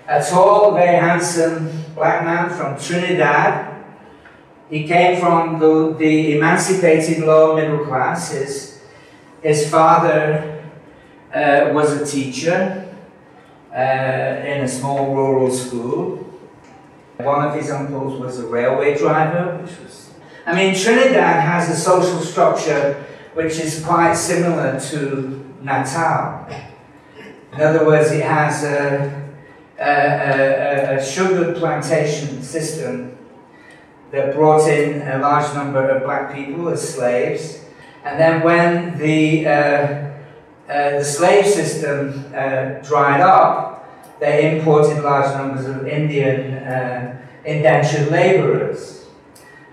a 0.07 0.23
tall, 0.23 0.75
very 0.75 0.99
handsome 0.99 1.67
black 1.95 2.23
man 2.23 2.55
from 2.55 2.79
Trinidad. 2.79 3.83
He 4.69 4.87
came 4.87 5.19
from 5.19 5.57
the, 5.57 5.95
the 5.97 6.37
emancipated 6.37 7.23
lower 7.23 7.55
middle 7.55 7.87
class. 7.87 8.33
His, 8.33 8.81
his 9.41 9.67
father 9.67 10.63
uh, 11.33 11.71
was 11.73 11.99
a 11.99 12.05
teacher 12.05 12.95
uh, 13.73 13.75
in 13.75 14.61
a 14.61 14.67
small 14.67 15.15
rural 15.15 15.49
school. 15.49 16.17
One 17.17 17.47
of 17.47 17.55
his 17.55 17.71
uncles 17.71 18.21
was 18.21 18.37
a 18.37 18.45
railway 18.45 18.95
driver, 18.95 19.57
which 19.57 19.75
was. 19.79 20.11
I 20.45 20.53
mean, 20.53 20.75
Trinidad 20.75 21.41
has 21.41 21.67
a 21.67 21.75
social 21.75 22.19
structure 22.19 23.03
which 23.33 23.57
is 23.57 23.83
quite 23.83 24.13
similar 24.13 24.79
to 24.91 25.48
Natal. 25.61 26.47
In 27.53 27.61
other 27.61 27.85
words, 27.85 28.11
it 28.11 28.23
has 28.23 28.63
a, 28.63 29.31
a, 29.79 29.83
a, 29.83 30.97
a 30.97 31.03
sugar 31.03 31.53
plantation 31.53 32.41
system 32.43 33.17
that 34.11 34.35
brought 34.35 34.67
in 34.69 35.01
a 35.07 35.19
large 35.19 35.53
number 35.53 35.89
of 35.89 36.03
black 36.03 36.33
people 36.33 36.69
as 36.69 36.95
slaves. 36.95 37.59
And 38.03 38.19
then 38.19 38.43
when 38.43 38.97
the 38.97 39.47
uh, 39.47 40.09
uh, 40.69 40.99
the 40.99 41.03
slave 41.03 41.47
system 41.47 42.31
uh, 42.35 42.79
dried 42.83 43.21
up, 43.21 43.89
they 44.19 44.55
imported 44.55 45.03
large 45.03 45.33
numbers 45.35 45.65
of 45.65 45.87
Indian 45.87 46.53
uh, 46.53 47.17
indentured 47.43 48.11
laborers. 48.11 49.07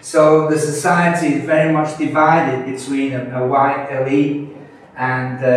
So 0.01 0.49
the 0.49 0.59
society 0.59 1.35
is 1.35 1.45
very 1.45 1.71
much 1.71 1.99
divided 1.99 2.65
between 2.65 3.13
a, 3.13 3.43
a 3.43 3.47
white 3.47 3.89
elite 3.91 4.56
and 4.97 5.45
uh, 5.45 5.49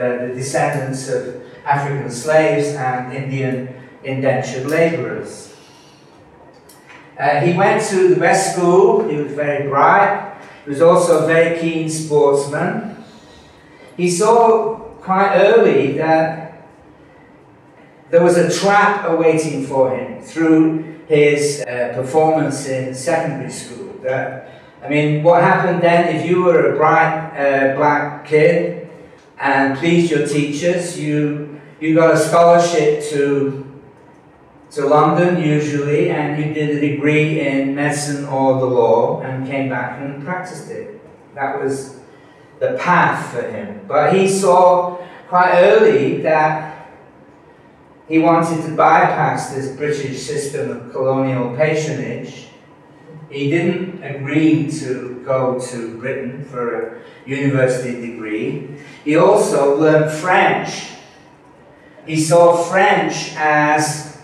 uh, 0.00 0.26
the 0.26 0.32
descendants 0.34 1.08
of 1.08 1.42
African 1.64 2.10
slaves 2.10 2.68
and 2.68 3.12
Indian 3.12 3.68
indentured 4.04 4.66
laborers. 4.66 5.54
he 7.42 7.52
went 7.52 7.82
to 7.90 8.08
the 8.08 8.16
best 8.16 8.56
school, 8.56 9.08
he 9.08 9.16
was 9.16 9.32
very 9.32 9.68
bright, 9.68 10.34
he 10.64 10.70
was 10.70 10.82
also 10.82 11.24
a 11.24 11.26
very 11.26 11.60
keen 11.60 11.88
sportsman 11.88 12.92
he 13.96 14.10
saw 14.10 14.76
quite 15.00 15.36
early 15.36 15.98
that 15.98 16.66
there 18.10 18.22
was 18.22 18.36
a 18.36 18.50
trap 18.50 19.08
awaiting 19.08 19.66
for 19.66 19.96
him 19.96 20.22
through 20.22 21.00
his 21.08 21.62
uh, 21.62 21.92
performance 21.94 22.66
in 22.66 22.94
secondary 22.94 23.50
school. 23.50 23.94
That, 24.02 24.61
I 24.82 24.88
mean, 24.88 25.22
what 25.22 25.42
happened 25.42 25.82
then 25.82 26.16
if 26.16 26.28
you 26.28 26.42
were 26.42 26.72
a 26.72 26.76
bright 26.76 27.36
uh, 27.36 27.76
black 27.76 28.26
kid 28.26 28.88
and 29.38 29.78
pleased 29.78 30.10
your 30.10 30.26
teachers, 30.26 30.98
you, 30.98 31.60
you 31.80 31.94
got 31.94 32.14
a 32.14 32.18
scholarship 32.18 33.04
to 33.10 33.62
to 34.72 34.86
London 34.86 35.42
usually, 35.42 36.08
and 36.08 36.42
you 36.42 36.54
did 36.54 36.78
a 36.78 36.80
degree 36.80 37.40
in 37.40 37.74
medicine 37.74 38.24
or 38.24 38.58
the 38.58 38.64
law 38.64 39.20
and 39.20 39.46
came 39.46 39.68
back 39.68 40.00
and 40.00 40.24
practiced 40.24 40.70
it. 40.70 40.98
That 41.34 41.62
was 41.62 42.00
the 42.58 42.78
path 42.78 43.34
for 43.34 43.42
him. 43.42 43.82
But 43.86 44.14
he 44.14 44.26
saw 44.26 44.96
quite 45.28 45.52
early 45.56 46.22
that 46.22 46.88
he 48.08 48.18
wanted 48.18 48.64
to 48.64 48.74
bypass 48.74 49.52
this 49.52 49.76
British 49.76 50.22
system 50.22 50.70
of 50.70 50.92
colonial 50.92 51.54
patronage. 51.54 52.48
He 53.32 53.48
didn't 53.48 54.02
agree 54.02 54.70
to 54.80 55.22
go 55.24 55.58
to 55.58 55.98
Britain 55.98 56.44
for 56.44 56.76
a 56.76 57.02
university 57.28 58.12
degree. 58.12 58.76
He 59.04 59.16
also 59.16 59.78
learned 59.80 60.12
French. 60.12 60.88
He 62.06 62.20
saw 62.20 62.62
French 62.62 63.32
as, 63.36 64.20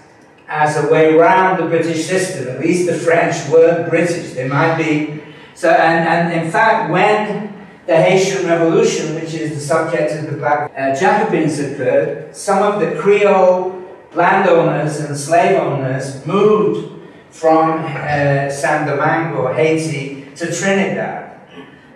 as 0.47 0.77
a 0.77 0.93
way 0.93 1.15
around 1.15 1.59
the 1.59 1.69
British 1.69 2.07
system. 2.07 2.49
At 2.49 2.61
least 2.61 2.87
the 2.87 2.99
French 2.99 3.49
weren't 3.49 3.89
British. 3.89 4.35
They 4.35 4.47
might 4.47 4.77
be. 4.77 5.23
So, 5.55 5.71
and, 5.71 6.07
and 6.07 6.45
in 6.45 6.53
fact, 6.53 6.91
when 6.91 7.67
the 7.87 7.97
Haitian 7.97 8.47
Revolution, 8.47 9.15
which 9.15 9.33
is 9.33 9.55
the 9.55 9.61
subject 9.61 10.13
of 10.13 10.31
the 10.31 10.37
Black 10.37 10.71
uh, 10.77 10.95
Jacobins, 10.95 11.59
occurred, 11.59 12.37
some 12.37 12.63
of 12.63 12.81
the 12.81 13.01
Creole 13.01 13.83
landowners 14.13 15.01
and 15.01 15.17
slave 15.17 15.59
owners 15.59 16.27
moved 16.27 16.98
from 17.39 17.85
uh, 17.85 18.51
San 18.51 18.87
Domingo, 18.87 19.53
Haiti, 19.53 20.27
to 20.35 20.53
Trinidad. 20.53 21.41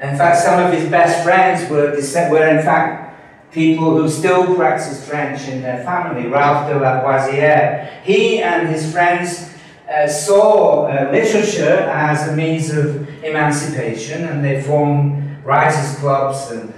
In 0.01 0.17
fact, 0.17 0.39
some 0.39 0.65
of 0.65 0.73
his 0.73 0.89
best 0.89 1.25
friends 1.25 1.69
were, 1.69 1.91
were 2.31 2.47
in 2.47 2.63
fact 2.63 3.53
people 3.53 3.97
who 3.97 4.09
still 4.09 4.55
practice 4.55 5.07
French 5.09 5.49
in 5.49 5.63
their 5.63 5.85
family, 5.85 6.29
Ralph 6.29 6.69
de 6.69 6.79
la 6.79 7.03
Boissière. 7.03 8.03
He 8.03 8.41
and 8.41 8.69
his 8.69 8.93
friends 8.93 9.51
uh, 9.91 10.09
saw 10.09 10.87
uh, 10.87 11.11
literature 11.13 11.91
as 11.91 12.29
a 12.29 12.37
means 12.37 12.71
of 12.71 13.09
emancipation 13.25 14.25
and 14.25 14.45
they 14.45 14.63
formed 14.63 15.45
writers' 15.45 15.99
clubs, 15.99 16.51
and 16.53 16.73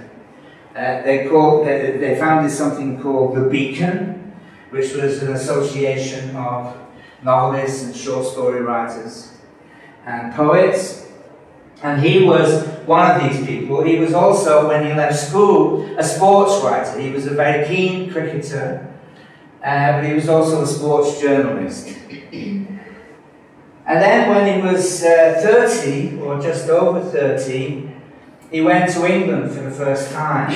uh, 0.75 1.03
they, 1.03 1.27
called, 1.29 1.67
they, 1.67 1.97
they 1.97 2.19
founded 2.19 2.51
something 2.51 2.99
called 3.01 3.35
the 3.35 3.47
Beacon, 3.47 4.33
which 4.71 4.93
was 4.93 5.21
an 5.21 5.33
association 5.33 6.35
of 6.35 6.75
novelists 7.25 7.83
and 7.83 7.95
short 7.95 8.25
story 8.25 8.61
writers 8.61 9.33
and 10.05 10.33
poets. 10.33 11.07
And 11.81 12.01
he 12.01 12.23
was 12.23 12.65
one 12.85 13.11
of 13.11 13.21
these 13.23 13.45
people. 13.45 13.83
He 13.83 13.97
was 13.97 14.13
also, 14.13 14.69
when 14.69 14.85
he 14.85 14.93
left 14.93 15.19
school, 15.19 15.83
a 15.97 16.03
sports 16.03 16.63
writer. 16.63 16.99
He 16.99 17.09
was 17.09 17.25
a 17.25 17.31
very 17.31 17.67
keen 17.67 18.11
cricketer, 18.11 18.87
uh, 19.63 19.91
but 19.93 20.05
he 20.05 20.13
was 20.13 20.29
also 20.29 20.61
a 20.61 20.67
sports 20.67 21.19
journalist. 21.19 21.89
And 23.87 24.01
then 24.01 24.29
when 24.29 24.55
he 24.55 24.65
was 24.65 25.03
uh, 25.03 25.39
30, 25.43 26.19
or 26.21 26.39
just 26.39 26.69
over 26.69 27.01
30, 27.01 27.91
he 28.51 28.61
went 28.61 28.91
to 28.93 29.11
England 29.11 29.51
for 29.51 29.61
the 29.61 29.71
first 29.71 30.11
time. 30.11 30.51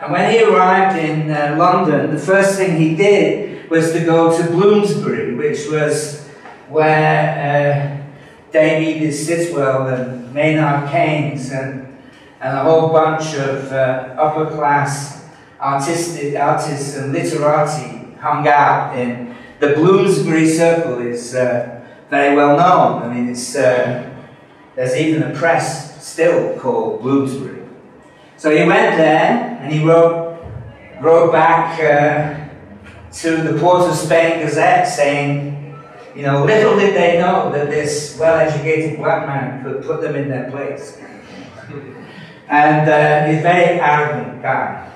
And 0.00 0.12
when 0.12 0.32
he 0.32 0.42
arrived 0.42 0.98
in 0.98 1.30
uh, 1.30 1.56
London, 1.58 2.14
the 2.14 2.20
first 2.20 2.58
thing 2.58 2.78
he 2.78 2.96
did 2.96 3.53
was 3.70 3.92
to 3.92 4.04
go 4.04 4.36
to 4.36 4.50
Bloomsbury, 4.50 5.34
which 5.34 5.68
was 5.70 6.26
where 6.68 8.00
uh, 8.00 8.52
David 8.52 9.12
Sitwell 9.12 9.88
and 9.88 10.32
Maynard 10.32 10.90
Keynes 10.90 11.50
and, 11.50 11.96
and 12.40 12.58
a 12.58 12.62
whole 12.62 12.92
bunch 12.92 13.34
of 13.34 13.72
uh, 13.72 14.14
upper 14.18 14.46
class 14.54 15.24
artistic, 15.60 16.36
artists 16.36 16.96
and 16.96 17.12
literati 17.12 18.14
hung 18.20 18.46
out 18.48 18.96
in 18.96 19.34
the 19.60 19.74
Bloomsbury 19.74 20.46
Circle 20.48 20.98
is 21.00 21.34
uh, 21.34 21.82
very 22.10 22.36
well 22.36 22.56
known. 22.56 23.02
I 23.02 23.14
mean, 23.14 23.30
it's, 23.30 23.56
uh, 23.56 24.10
there's 24.74 24.96
even 24.96 25.22
a 25.22 25.34
press 25.34 26.04
still 26.04 26.58
called 26.58 27.02
Bloomsbury. 27.02 27.62
So 28.36 28.50
he 28.50 28.64
went 28.64 28.96
there 28.96 29.58
and 29.60 29.72
he 29.72 29.84
wrote, 29.84 30.38
wrote 31.00 31.32
back 31.32 31.80
uh, 31.80 32.43
to 33.20 33.36
the 33.36 33.58
Port 33.60 33.88
of 33.88 33.94
Spain 33.94 34.40
Gazette 34.40 34.88
saying, 34.88 35.74
you 36.14 36.22
know, 36.22 36.44
little 36.44 36.76
did 36.78 36.94
they 36.94 37.18
know 37.18 37.50
that 37.52 37.70
this 37.70 38.16
well 38.18 38.38
educated 38.38 38.98
black 38.98 39.26
man 39.26 39.62
could 39.62 39.84
put 39.84 40.00
them 40.00 40.16
in 40.16 40.28
their 40.28 40.50
place. 40.50 40.98
and 42.48 42.88
uh, 42.88 43.26
he's 43.26 43.38
a 43.38 43.42
very 43.42 43.80
arrogant 43.80 44.42
guy. 44.42 44.90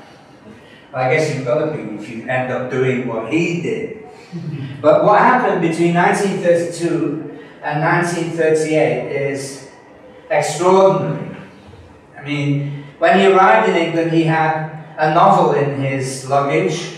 I 0.92 1.14
guess 1.14 1.34
you've 1.34 1.44
got 1.44 1.66
to 1.66 1.76
be 1.76 2.02
if 2.02 2.08
you 2.08 2.28
end 2.28 2.50
up 2.50 2.70
doing 2.70 3.06
what 3.06 3.32
he 3.32 3.60
did. 3.62 4.08
but 4.82 5.04
what 5.04 5.18
happened 5.20 5.60
between 5.60 5.94
1932 5.94 7.38
and 7.62 7.82
1938 7.82 9.12
is 9.12 9.68
extraordinary. 10.30 11.36
I 12.16 12.22
mean, 12.22 12.84
when 12.98 13.18
he 13.18 13.26
arrived 13.26 13.68
in 13.68 13.76
England, 13.76 14.12
he 14.12 14.24
had 14.24 14.78
a 14.98 15.14
novel 15.14 15.54
in 15.54 15.80
his 15.80 16.28
luggage, 16.28 16.97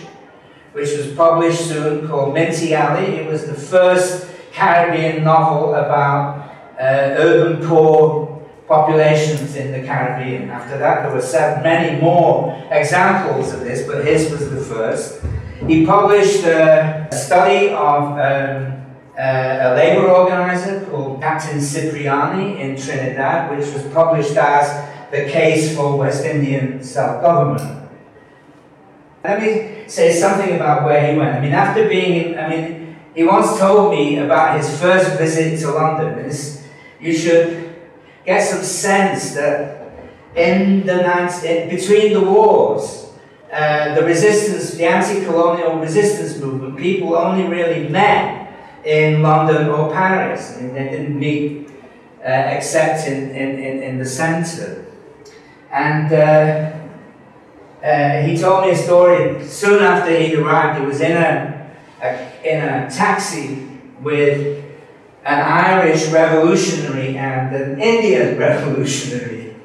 which 0.80 0.96
was 0.96 1.08
published 1.14 1.68
soon 1.68 2.08
called 2.08 2.32
Minty 2.32 2.72
Alley. 2.72 3.16
It 3.16 3.26
was 3.30 3.44
the 3.44 3.54
first 3.54 4.26
Caribbean 4.50 5.22
novel 5.22 5.74
about 5.74 6.50
uh, 6.80 7.20
urban 7.20 7.68
poor 7.68 8.48
populations 8.66 9.56
in 9.56 9.72
the 9.72 9.86
Caribbean. 9.86 10.48
After 10.48 10.78
that, 10.78 11.02
there 11.02 11.12
were 11.14 11.20
seven, 11.20 11.62
many 11.62 12.00
more 12.00 12.66
examples 12.70 13.52
of 13.52 13.60
this, 13.60 13.86
but 13.86 14.06
his 14.06 14.30
was 14.30 14.48
the 14.48 14.60
first. 14.60 15.20
He 15.66 15.84
published 15.84 16.44
a 16.44 17.08
study 17.12 17.68
of 17.74 18.12
um, 18.12 18.80
uh, 19.18 19.72
a 19.72 19.74
labor 19.76 20.08
organizer 20.08 20.86
called 20.86 21.20
Captain 21.20 21.60
Cipriani 21.60 22.58
in 22.58 22.80
Trinidad, 22.80 23.50
which 23.50 23.70
was 23.74 23.82
published 23.92 24.36
as 24.36 24.88
the 25.10 25.30
case 25.30 25.76
for 25.76 25.98
West 25.98 26.24
Indian 26.24 26.82
self-government. 26.82 27.79
Let 29.22 29.42
me 29.42 29.84
say 29.86 30.12
something 30.12 30.56
about 30.56 30.84
where 30.84 31.12
he 31.12 31.18
went. 31.18 31.36
I 31.36 31.40
mean, 31.40 31.52
after 31.52 31.88
being 31.88 32.32
in, 32.32 32.38
I 32.38 32.48
mean, 32.48 32.96
he 33.14 33.24
once 33.24 33.58
told 33.58 33.92
me 33.92 34.18
about 34.18 34.56
his 34.56 34.80
first 34.80 35.18
visit 35.18 35.60
to 35.60 35.72
London. 35.72 36.18
It's, 36.20 36.62
you 37.00 37.12
should 37.12 37.76
get 38.24 38.42
some 38.42 38.62
sense 38.62 39.34
that 39.34 39.92
in 40.34 40.86
the 40.86 41.00
in, 41.44 41.68
between 41.68 42.12
the 42.12 42.20
wars, 42.20 43.10
uh, 43.52 43.94
the 43.94 44.04
resistance, 44.04 44.74
the 44.74 44.86
anti-colonial 44.86 45.80
resistance 45.80 46.38
movement, 46.38 46.78
people 46.78 47.14
only 47.16 47.46
really 47.46 47.88
met 47.88 48.52
in 48.84 49.22
London 49.22 49.68
or 49.68 49.92
Paris. 49.92 50.56
I 50.56 50.62
mean, 50.62 50.74
they 50.74 50.88
didn't 50.88 51.18
meet 51.18 51.68
uh, 52.24 52.30
except 52.30 53.06
in, 53.06 53.30
in, 53.30 53.58
in, 53.58 53.82
in 53.82 53.98
the 53.98 54.06
centre. 54.06 54.86
And 55.72 56.12
uh, 56.12 56.79
uh, 57.82 58.20
he 58.22 58.36
told 58.36 58.64
me 58.64 58.72
a 58.72 58.76
story 58.76 59.42
soon 59.46 59.82
after 59.82 60.14
he'd 60.16 60.34
arrived. 60.34 60.80
He 60.80 60.86
was 60.86 61.00
in 61.00 61.16
a, 61.16 61.70
a, 62.02 62.42
in 62.44 62.62
a 62.62 62.90
taxi 62.90 63.66
with 64.00 64.64
an 65.24 65.40
Irish 65.40 66.08
revolutionary 66.08 67.16
and 67.16 67.54
an 67.54 67.80
Indian 67.80 68.38
revolutionary. 68.38 69.56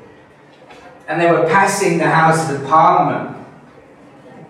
And 1.07 1.21
they 1.21 1.29
were 1.29 1.45
passing 1.47 1.97
the 1.97 2.09
House 2.09 2.49
of 2.49 2.65
Parliament. 2.65 3.45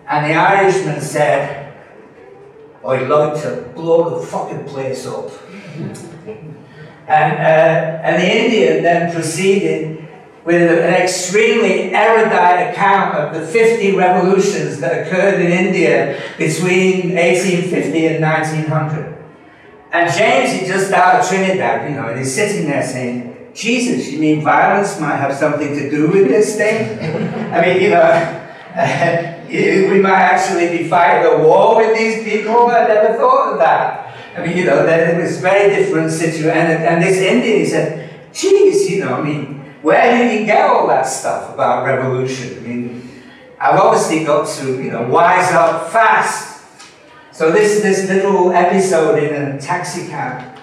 And 0.07 0.31
the 0.31 0.35
Irishman 0.35 1.01
said, 1.01 1.73
I'd 2.85 3.07
like 3.07 3.41
to 3.41 3.71
blow 3.75 4.19
the 4.19 4.25
fucking 4.27 4.65
place 4.65 5.07
up. 5.07 5.31
and, 5.75 6.47
uh, 7.07 7.07
and 7.07 8.21
the 8.21 8.45
Indian 8.45 8.83
then 8.83 9.11
proceeded 9.11 9.94
with 10.45 10.61
an 10.61 10.93
extremely 10.93 11.91
erudite 11.91 12.71
account 12.71 13.15
of 13.15 13.33
the 13.33 13.45
50 13.47 13.95
revolutions 13.95 14.79
that 14.79 15.07
occurred 15.07 15.41
in 15.41 15.51
India 15.51 16.21
between 16.37 17.15
1850 17.15 18.07
and 18.07 18.23
1900. 18.23 19.15
And 19.91 20.13
James, 20.13 20.51
he 20.51 20.67
just 20.67 20.91
out 20.91 21.19
of 21.19 21.27
Trinidad, 21.27 21.89
you 21.89 21.95
know, 21.95 22.09
and 22.09 22.19
he's 22.19 22.33
sitting 22.33 22.67
there 22.67 22.85
saying, 22.85 23.53
Jesus, 23.55 24.11
you 24.11 24.19
mean 24.19 24.43
violence 24.43 24.99
might 24.99 25.15
have 25.15 25.33
something 25.33 25.69
to 25.69 25.89
do 25.89 26.09
with 26.09 26.27
this 26.27 26.57
thing? 26.57 26.99
I 27.51 27.61
mean, 27.61 27.81
you 27.81 27.89
know, 27.89 28.41
we 29.89 30.01
might 30.01 30.11
actually 30.11 30.77
be 30.77 30.87
fighting 30.87 31.31
a 31.31 31.37
war 31.41 31.77
with 31.77 31.97
these 31.97 32.23
people. 32.23 32.67
I 32.67 32.85
never 32.87 33.17
thought 33.17 33.53
of 33.53 33.59
that. 33.59 34.15
I 34.37 34.45
mean, 34.45 34.57
you 34.57 34.65
know, 34.65 34.85
it 34.85 35.21
was 35.21 35.39
very 35.39 35.73
different 35.73 36.11
situation. 36.11 36.49
And, 36.51 36.83
and 36.83 37.01
this 37.01 37.17
Indian, 37.17 37.59
he 37.59 37.65
said, 37.65 38.09
geez, 38.33 38.89
you 38.89 39.05
know, 39.05 39.13
I 39.13 39.23
mean, 39.23 39.64
where 39.85 40.17
did 40.17 40.39
he 40.39 40.45
get 40.47 40.67
all 40.67 40.87
that 40.87 41.03
stuff 41.03 41.53
about 41.53 41.85
revolution? 41.85 42.57
I 42.57 42.61
mean, 42.67 43.21
I've 43.59 43.79
obviously 43.79 44.25
got 44.25 44.47
to, 44.57 44.81
you 44.81 44.89
know, 44.89 45.07
wise 45.07 45.51
up 45.51 45.91
fast. 45.91 46.65
So 47.31 47.51
this, 47.51 47.83
this 47.83 48.09
little 48.09 48.51
episode 48.51 49.21
in 49.21 49.33
a 49.33 49.61
taxi 49.61 50.07
cab 50.07 50.57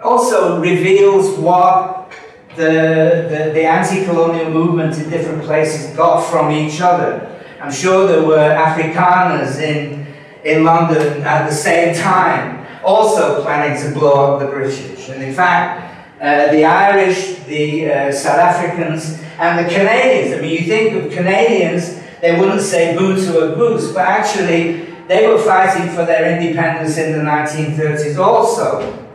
also 0.00 0.60
reveals 0.60 1.36
what 1.40 2.12
the, 2.54 3.26
the, 3.28 3.50
the 3.52 3.64
anti-colonial 3.64 4.50
movement 4.50 4.96
in 4.96 5.10
different 5.10 5.42
places 5.42 5.96
got 5.96 6.20
from 6.30 6.52
each 6.52 6.80
other. 6.80 7.42
I'm 7.60 7.72
sure 7.72 8.06
there 8.06 8.24
were 8.24 8.36
Afrikaners 8.36 9.60
in, 9.60 10.06
in 10.44 10.62
London 10.62 11.22
at 11.22 11.48
the 11.48 11.54
same 11.54 11.96
time 11.96 12.64
also 12.84 13.42
planning 13.42 13.82
to 13.82 13.98
blow 13.98 14.34
up 14.34 14.40
the 14.40 14.46
British. 14.46 15.08
And 15.08 15.20
in 15.20 15.34
fact, 15.34 15.97
uh, 16.20 16.50
the 16.50 16.64
Irish, 16.64 17.36
the 17.44 17.90
uh, 17.90 18.12
South 18.12 18.38
Africans, 18.38 19.20
and 19.38 19.64
the 19.64 19.72
Canadians. 19.72 20.36
I 20.36 20.40
mean, 20.40 20.50
you 20.50 20.66
think 20.66 21.04
of 21.04 21.12
Canadians, 21.12 22.00
they 22.20 22.38
wouldn't 22.38 22.60
say 22.60 22.96
boo 22.96 23.14
to 23.16 23.52
a 23.52 23.54
goose, 23.54 23.92
but 23.92 24.06
actually, 24.06 24.86
they 25.06 25.26
were 25.26 25.38
fighting 25.38 25.88
for 25.90 26.04
their 26.04 26.38
independence 26.38 26.98
in 26.98 27.12
the 27.12 27.18
1930s 27.18 28.18
also. 28.18 29.06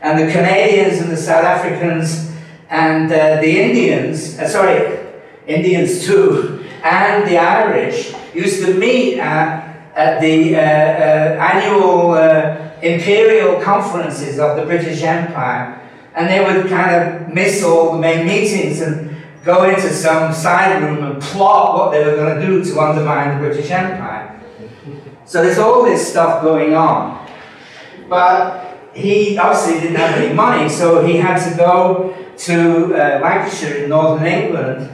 And 0.00 0.18
the 0.18 0.32
Canadians 0.32 1.00
and 1.00 1.10
the 1.10 1.16
South 1.16 1.44
Africans 1.44 2.32
and 2.70 3.12
uh, 3.12 3.40
the 3.40 3.60
Indians, 3.60 4.38
uh, 4.38 4.48
sorry, 4.48 4.98
Indians 5.46 6.04
too, 6.04 6.64
and 6.82 7.28
the 7.28 7.38
Irish 7.38 8.14
used 8.34 8.64
to 8.64 8.74
meet 8.74 9.18
at, 9.18 9.92
at 9.94 10.20
the 10.20 10.56
uh, 10.56 10.58
annual 10.58 12.14
imperial 12.82 13.60
conferences 13.60 14.38
of 14.38 14.56
the 14.56 14.64
British 14.64 15.02
Empire, 15.02 15.80
and 16.18 16.28
they 16.28 16.44
would 16.44 16.68
kind 16.68 16.96
of 16.96 17.32
miss 17.32 17.62
all 17.62 17.92
the 17.92 17.98
main 17.98 18.26
meetings 18.26 18.80
and 18.80 19.16
go 19.44 19.70
into 19.70 19.88
some 19.90 20.32
side 20.32 20.82
room 20.82 21.04
and 21.04 21.22
plot 21.22 21.78
what 21.78 21.92
they 21.92 22.04
were 22.04 22.16
going 22.16 22.40
to 22.40 22.44
do 22.44 22.64
to 22.64 22.80
undermine 22.80 23.38
the 23.38 23.46
British 23.46 23.70
Empire. 23.70 24.40
So 25.26 25.44
there's 25.44 25.58
all 25.58 25.84
this 25.84 26.10
stuff 26.10 26.42
going 26.42 26.74
on. 26.74 27.24
But 28.08 28.78
he 28.94 29.38
obviously 29.38 29.80
didn't 29.80 29.96
have 29.96 30.18
any 30.18 30.34
money, 30.34 30.68
so 30.68 31.06
he 31.06 31.18
had 31.18 31.38
to 31.48 31.56
go 31.56 32.16
to 32.38 32.94
uh, 32.94 33.20
Lancashire 33.20 33.84
in 33.84 33.90
northern 33.90 34.26
England 34.26 34.90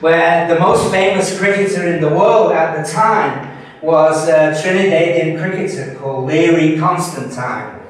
where 0.00 0.52
the 0.52 0.60
most 0.60 0.90
famous 0.90 1.38
cricketer 1.38 1.86
in 1.86 2.02
the 2.02 2.08
world 2.08 2.52
at 2.52 2.84
the 2.84 2.92
time 2.92 3.48
was 3.80 4.28
a 4.28 4.52
Trinidadian 4.52 5.40
cricketer 5.40 5.94
called 5.94 6.28
Learie 6.28 6.78
Constantine. 6.78 7.81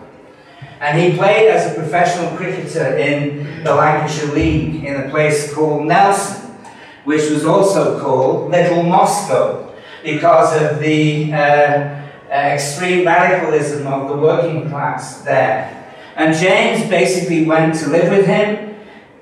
And 0.83 1.01
he 1.01 1.16
played 1.16 1.49
as 1.49 1.73
a 1.73 1.75
professional 1.75 2.37
cricketer 2.37 2.99
in 2.99 3.62
the 3.62 3.75
Lancashire 3.75 4.35
League 4.35 4.85
in 4.85 4.97
a 4.97 5.09
place 5.09 5.55
called 5.55 5.87
Nelson, 5.87 6.57
which 7.05 7.31
was 7.31 7.47
also 7.47 8.01
called 8.01 8.51
Little 8.51 8.83
Moscow 8.83 9.73
because 10.03 10.61
of 10.61 10.81
the 10.81 11.33
uh, 11.33 11.37
uh, 11.37 12.03
extreme 12.31 13.07
radicalism 13.07 13.87
of 13.87 14.09
the 14.09 14.16
working 14.16 14.68
class 14.68 15.23
there. 15.23 15.79
And 16.16 16.37
James 16.37 16.90
basically 16.90 17.47
went 17.47 17.77
to 17.77 17.88
live 17.88 18.11
with 18.11 18.27
him 18.27 18.73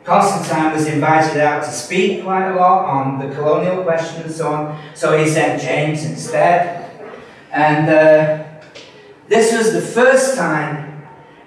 Constantine 0.05 0.73
was 0.73 0.87
invited 0.87 1.41
out 1.41 1.63
to 1.63 1.71
speak 1.71 2.25
quite 2.25 2.51
a 2.51 2.57
lot 2.57 2.87
on 2.87 3.19
the 3.19 3.35
colonial 3.35 3.85
question 3.85 4.23
and 4.23 4.33
so 4.33 4.53
on, 4.53 4.81
so 4.95 5.17
he 5.17 5.29
sent 5.29 5.61
James 5.61 6.05
instead. 6.05 6.91
And 7.53 7.89
uh, 7.89 8.45
this 9.29 9.57
was 9.57 9.73
the 9.73 9.83
first 9.83 10.37
time 10.37 10.90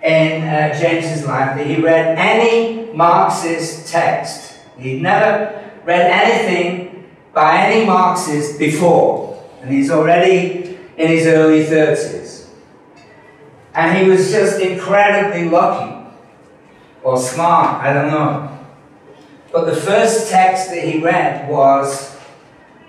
in 0.04 0.44
uh, 0.44 0.78
James's 0.78 1.26
life 1.26 1.58
that 1.58 1.66
he 1.66 1.82
read 1.82 2.18
any 2.18 2.92
Marxist 2.94 3.88
text. 3.88 4.60
He'd 4.78 5.02
never 5.02 5.72
read 5.86 6.12
anything 6.12 7.10
by 7.34 7.66
any 7.66 7.86
Marxist 7.86 8.60
before, 8.60 9.42
and 9.62 9.72
he's 9.72 9.90
already 9.90 10.78
in 10.98 11.08
his 11.08 11.26
early 11.26 11.64
30s. 11.64 12.50
And 13.74 13.98
he 13.98 14.10
was 14.10 14.30
just 14.30 14.60
incredibly 14.60 15.50
lucky 15.50 16.06
or 17.02 17.18
smart, 17.18 17.82
I 17.82 17.94
don't 17.94 18.12
know. 18.12 18.60
But 19.52 19.66
the 19.66 19.76
first 19.76 20.30
text 20.30 20.70
that 20.70 20.84
he 20.84 21.00
read 21.00 21.50
was 21.50 22.16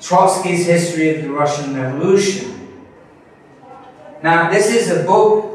Trotsky's 0.00 0.66
History 0.66 1.16
of 1.16 1.22
the 1.22 1.30
Russian 1.30 1.74
Revolution. 1.74 2.78
Now, 4.22 4.50
this 4.50 4.74
is 4.74 4.90
a 4.90 5.04
book, 5.04 5.53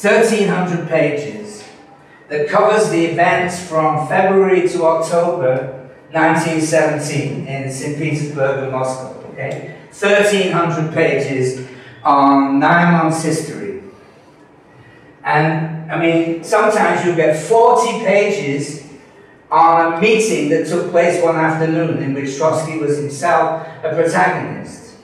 1300 0.00 0.88
pages, 0.88 1.64
that 2.28 2.48
covers 2.48 2.90
the 2.90 3.06
events 3.06 3.66
from 3.66 4.06
February 4.08 4.68
to 4.68 4.84
October 4.84 5.88
1917 6.10 7.46
in 7.46 7.70
St. 7.70 7.96
Petersburg 7.96 8.64
and 8.64 8.72
Moscow. 8.72 9.14
Okay? 9.32 9.74
1300 9.90 10.92
pages 10.92 11.66
on 12.04 12.58
nine 12.58 12.92
months' 12.92 13.22
history. 13.22 13.82
And 15.24 15.90
I 15.90 15.98
mean, 15.98 16.44
sometimes 16.44 17.04
you 17.06 17.14
get 17.16 17.42
40 17.42 18.04
pages 18.04 18.86
on 19.50 19.94
a 19.94 20.00
meeting 20.00 20.50
that 20.50 20.66
took 20.66 20.90
place 20.90 21.22
one 21.22 21.36
afternoon 21.36 22.02
in 22.02 22.12
which 22.12 22.36
Trotsky 22.36 22.78
was 22.78 22.98
himself 22.98 23.66
a 23.82 23.94
protagonist. 23.94 24.96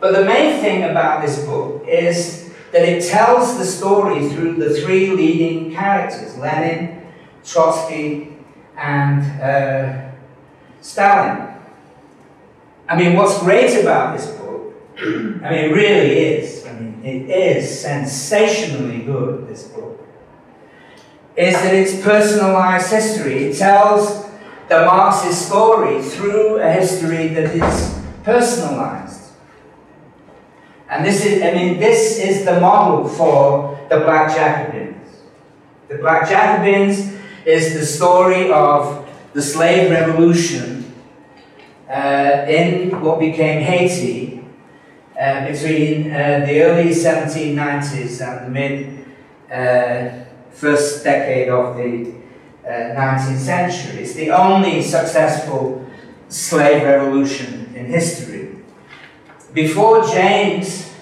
But 0.00 0.12
the 0.12 0.24
main 0.24 0.60
thing 0.60 0.84
about 0.84 1.22
this 1.22 1.44
book 1.44 1.84
is 1.86 2.47
that 2.72 2.82
it 2.82 3.04
tells 3.08 3.56
the 3.58 3.64
story 3.64 4.28
through 4.28 4.54
the 4.54 4.80
three 4.80 5.10
leading 5.10 5.72
characters 5.72 6.36
Lenin, 6.36 7.02
Trotsky, 7.44 8.36
and 8.76 9.42
uh, 9.42 10.10
Stalin. 10.80 11.54
I 12.88 12.96
mean, 12.96 13.16
what's 13.16 13.38
great 13.40 13.80
about 13.80 14.16
this 14.16 14.26
book, 14.26 14.74
I 14.98 15.02
mean, 15.02 15.42
it 15.42 15.72
really 15.74 16.18
is. 16.18 16.66
I 16.66 16.72
mean, 16.72 17.04
it 17.04 17.30
is 17.30 17.80
sensationally 17.80 19.00
good, 19.00 19.48
this 19.48 19.64
book, 19.68 20.06
is 21.36 21.54
that 21.54 21.74
it's 21.74 22.02
personalized 22.02 22.90
history. 22.90 23.44
It 23.46 23.56
tells 23.56 24.26
the 24.68 24.84
Marxist 24.84 25.46
story 25.46 26.02
through 26.02 26.60
a 26.60 26.70
history 26.70 27.28
that 27.28 27.54
is 27.54 27.98
personalized. 28.22 29.07
And 30.90 31.04
this 31.04 31.24
is, 31.24 31.42
I 31.42 31.52
mean, 31.52 31.78
this 31.78 32.18
is 32.18 32.44
the 32.44 32.60
model 32.60 33.06
for 33.08 33.78
the 33.90 33.98
Black 34.00 34.34
Jacobins. 34.34 35.06
The 35.88 35.98
Black 35.98 36.28
Jacobins 36.28 37.14
is 37.44 37.74
the 37.74 37.84
story 37.84 38.50
of 38.50 39.06
the 39.34 39.42
slave 39.42 39.90
revolution 39.90 40.94
uh, 41.88 42.46
in 42.48 43.00
what 43.00 43.18
became 43.18 43.62
Haiti 43.62 44.44
uh, 45.18 45.50
between 45.50 46.10
uh, 46.10 46.44
the 46.46 46.62
early 46.62 46.90
1790s 46.90 48.20
and 48.20 48.46
the 48.46 48.50
mid 48.50 49.04
uh, 49.50 50.24
first 50.50 51.04
decade 51.04 51.48
of 51.48 51.76
the 51.76 52.14
19th 52.64 53.34
uh, 53.34 53.38
century. 53.38 54.02
It's 54.02 54.14
the 54.14 54.30
only 54.30 54.82
successful 54.82 55.86
slave 56.28 56.82
revolution 56.82 57.72
in 57.74 57.86
history. 57.86 58.37
Before 59.52 60.06
James 60.06 60.92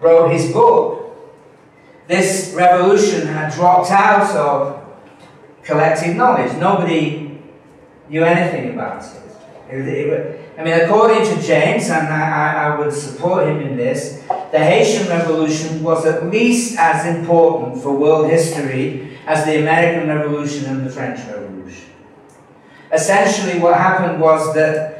wrote 0.00 0.32
his 0.32 0.52
book, 0.52 1.00
this 2.06 2.52
revolution 2.56 3.26
had 3.26 3.52
dropped 3.52 3.90
out 3.90 4.34
of 4.34 4.84
collective 5.62 6.16
knowledge. 6.16 6.56
Nobody 6.56 7.38
knew 8.08 8.24
anything 8.24 8.74
about 8.74 9.04
it. 9.04 9.76
it, 9.76 9.88
it 9.88 10.40
I 10.58 10.64
mean, 10.64 10.74
according 10.74 11.24
to 11.24 11.40
James, 11.40 11.88
and 11.88 12.08
I, 12.08 12.66
I, 12.66 12.78
would 12.78 12.92
support 12.92 13.46
him 13.48 13.60
in 13.60 13.76
this, 13.76 14.22
the 14.50 14.58
Haitian 14.58 15.08
Revolution 15.08 15.82
was 15.82 16.04
at 16.04 16.26
least 16.26 16.78
as 16.78 17.06
important 17.06 17.82
for 17.82 17.96
world 17.96 18.28
history 18.28 19.16
as 19.26 19.46
the 19.46 19.60
American 19.60 20.08
Revolution 20.08 20.66
and 20.66 20.84
the 20.84 20.90
French 20.90 21.20
Revolution. 21.28 21.88
Essentially, 22.92 23.58
what 23.60 23.74
happened 23.74 24.20
was 24.20 24.52
that 24.54 24.99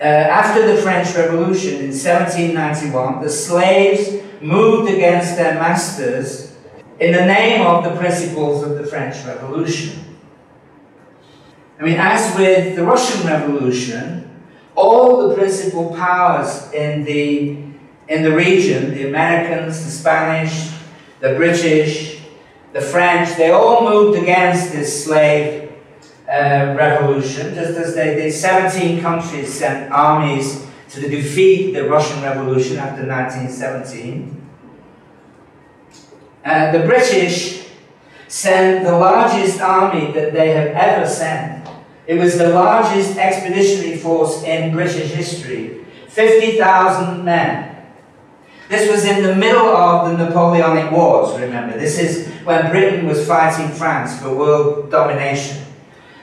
uh, 0.00 0.04
after 0.04 0.66
the 0.66 0.80
French 0.80 1.14
Revolution 1.14 1.74
in 1.74 1.90
1791, 1.90 3.20
the 3.20 3.28
slaves 3.28 4.22
moved 4.40 4.90
against 4.90 5.36
their 5.36 5.54
masters 5.54 6.56
in 6.98 7.12
the 7.12 7.26
name 7.26 7.66
of 7.66 7.84
the 7.84 7.94
principles 7.98 8.62
of 8.62 8.78
the 8.78 8.86
French 8.86 9.22
Revolution. 9.26 10.02
I 11.78 11.82
mean, 11.82 11.96
as 11.98 12.34
with 12.38 12.76
the 12.76 12.84
Russian 12.84 13.26
Revolution, 13.26 14.42
all 14.74 15.28
the 15.28 15.34
principal 15.34 15.94
powers 15.94 16.72
in 16.72 17.04
the, 17.04 17.50
in 18.08 18.22
the 18.22 18.34
region, 18.34 18.94
the 18.94 19.06
Americans, 19.06 19.84
the 19.84 19.90
Spanish, 19.90 20.72
the 21.20 21.34
British, 21.34 22.22
the 22.72 22.80
French, 22.80 23.36
they 23.36 23.50
all 23.50 23.82
moved 23.88 24.18
against 24.18 24.72
this 24.72 25.04
slave 25.04 25.69
uh, 26.30 26.74
revolution, 26.78 27.54
just 27.54 27.76
as 27.76 27.94
they 27.94 28.14
did. 28.14 28.32
17 28.32 29.00
countries 29.00 29.52
sent 29.52 29.90
armies 29.90 30.66
to 30.90 31.08
defeat 31.08 31.72
the 31.72 31.88
Russian 31.88 32.22
Revolution 32.22 32.76
after 32.76 33.06
1917. 33.06 34.48
Uh, 36.44 36.72
the 36.72 36.86
British 36.86 37.66
sent 38.28 38.84
the 38.84 38.92
largest 38.92 39.60
army 39.60 40.12
that 40.12 40.32
they 40.32 40.50
have 40.50 40.68
ever 40.68 41.06
sent. 41.06 41.68
It 42.06 42.14
was 42.18 42.38
the 42.38 42.50
largest 42.50 43.16
expeditionary 43.16 43.96
force 43.98 44.42
in 44.44 44.72
British 44.72 45.10
history 45.10 45.84
50,000 46.08 47.24
men. 47.24 47.86
This 48.68 48.90
was 48.90 49.04
in 49.04 49.22
the 49.22 49.34
middle 49.34 49.66
of 49.66 50.10
the 50.10 50.24
Napoleonic 50.24 50.92
Wars, 50.92 51.38
remember. 51.40 51.76
This 51.78 51.98
is 51.98 52.28
when 52.44 52.70
Britain 52.70 53.06
was 53.06 53.26
fighting 53.26 53.68
France 53.68 54.20
for 54.20 54.34
world 54.34 54.90
domination. 54.90 55.64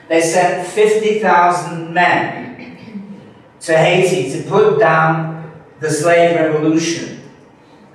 They 0.07 0.21
sent 0.21 0.67
50,000 0.67 1.93
men 1.93 2.77
to 3.61 3.77
Haiti 3.77 4.31
to 4.31 4.49
put 4.49 4.79
down 4.79 5.51
the 5.79 5.89
slave 5.89 6.35
revolution. 6.35 7.21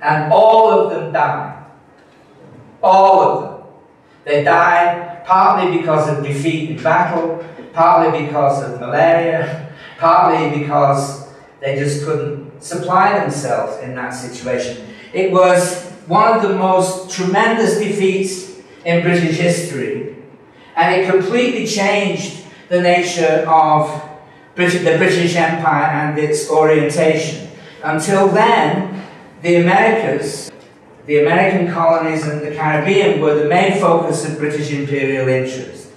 And 0.01 0.31
all 0.31 0.69
of 0.71 0.91
them 0.91 1.11
died. 1.13 1.65
All 2.81 3.21
of 3.21 3.41
them. 3.43 3.67
They 4.25 4.43
died 4.43 5.25
partly 5.25 5.77
because 5.77 6.09
of 6.09 6.23
defeat 6.23 6.71
in 6.71 6.83
battle, 6.83 7.43
partly 7.73 8.25
because 8.25 8.63
of 8.63 8.79
malaria, 8.79 9.73
partly 9.97 10.59
because 10.59 11.29
they 11.59 11.75
just 11.79 12.05
couldn't 12.05 12.61
supply 12.61 13.19
themselves 13.19 13.81
in 13.81 13.95
that 13.95 14.11
situation. 14.11 14.87
It 15.13 15.31
was 15.31 15.89
one 16.07 16.37
of 16.37 16.43
the 16.43 16.55
most 16.55 17.15
tremendous 17.15 17.77
defeats 17.77 18.61
in 18.85 19.01
British 19.01 19.37
history, 19.37 20.17
and 20.75 21.01
it 21.01 21.09
completely 21.09 21.67
changed 21.67 22.45
the 22.69 22.81
nature 22.81 23.45
of 23.47 24.01
the 24.55 24.95
British 24.97 25.35
Empire 25.35 25.85
and 25.85 26.17
its 26.17 26.49
orientation. 26.49 27.49
Until 27.83 28.27
then, 28.29 29.03
the 29.41 29.57
Americas, 29.57 30.51
the 31.05 31.21
American 31.21 31.71
colonies 31.73 32.25
and 32.25 32.41
the 32.41 32.55
Caribbean 32.55 33.19
were 33.19 33.35
the 33.35 33.49
main 33.49 33.79
focus 33.79 34.25
of 34.27 34.37
British 34.37 34.71
imperial 34.71 35.27
interest. 35.27 35.89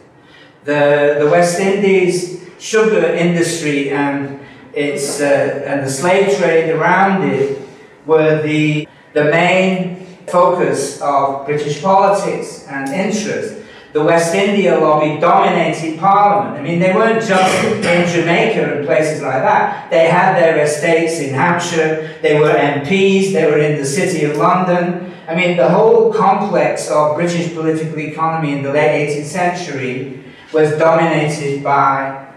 The, 0.64 1.16
the 1.20 1.28
West 1.30 1.60
Indies 1.60 2.36
sugar 2.58 3.06
industry 3.14 3.90
and 3.90 4.40
its 4.72 5.20
uh, 5.20 5.64
and 5.66 5.86
the 5.86 5.90
slave 5.90 6.36
trade 6.36 6.70
around 6.70 7.28
it 7.28 7.58
were 8.04 8.42
the 8.42 8.88
the 9.14 9.24
main 9.24 10.04
focus 10.26 11.00
of 11.00 11.46
British 11.46 11.82
politics 11.82 12.66
and 12.68 12.88
interest. 12.92 13.55
The 13.96 14.04
West 14.04 14.34
India 14.34 14.78
lobby 14.78 15.18
dominated 15.18 15.98
Parliament. 15.98 16.60
I 16.60 16.62
mean, 16.62 16.80
they 16.80 16.92
weren't 16.92 17.24
just 17.24 17.64
in 17.64 18.06
Jamaica 18.06 18.76
and 18.76 18.86
places 18.86 19.22
like 19.22 19.40
that. 19.40 19.90
They 19.90 20.06
had 20.10 20.36
their 20.36 20.62
estates 20.62 21.18
in 21.18 21.32
Hampshire, 21.32 22.18
they 22.20 22.38
were 22.38 22.52
MPs, 22.52 23.32
they 23.32 23.50
were 23.50 23.56
in 23.56 23.78
the 23.78 23.86
City 23.86 24.26
of 24.26 24.36
London. 24.36 25.14
I 25.26 25.34
mean, 25.34 25.56
the 25.56 25.70
whole 25.70 26.12
complex 26.12 26.90
of 26.90 27.16
British 27.16 27.54
political 27.54 27.98
economy 27.98 28.52
in 28.52 28.62
the 28.62 28.70
late 28.70 29.08
18th 29.08 29.24
century 29.24 30.22
was 30.52 30.76
dominated 30.76 31.64
by 31.64 32.28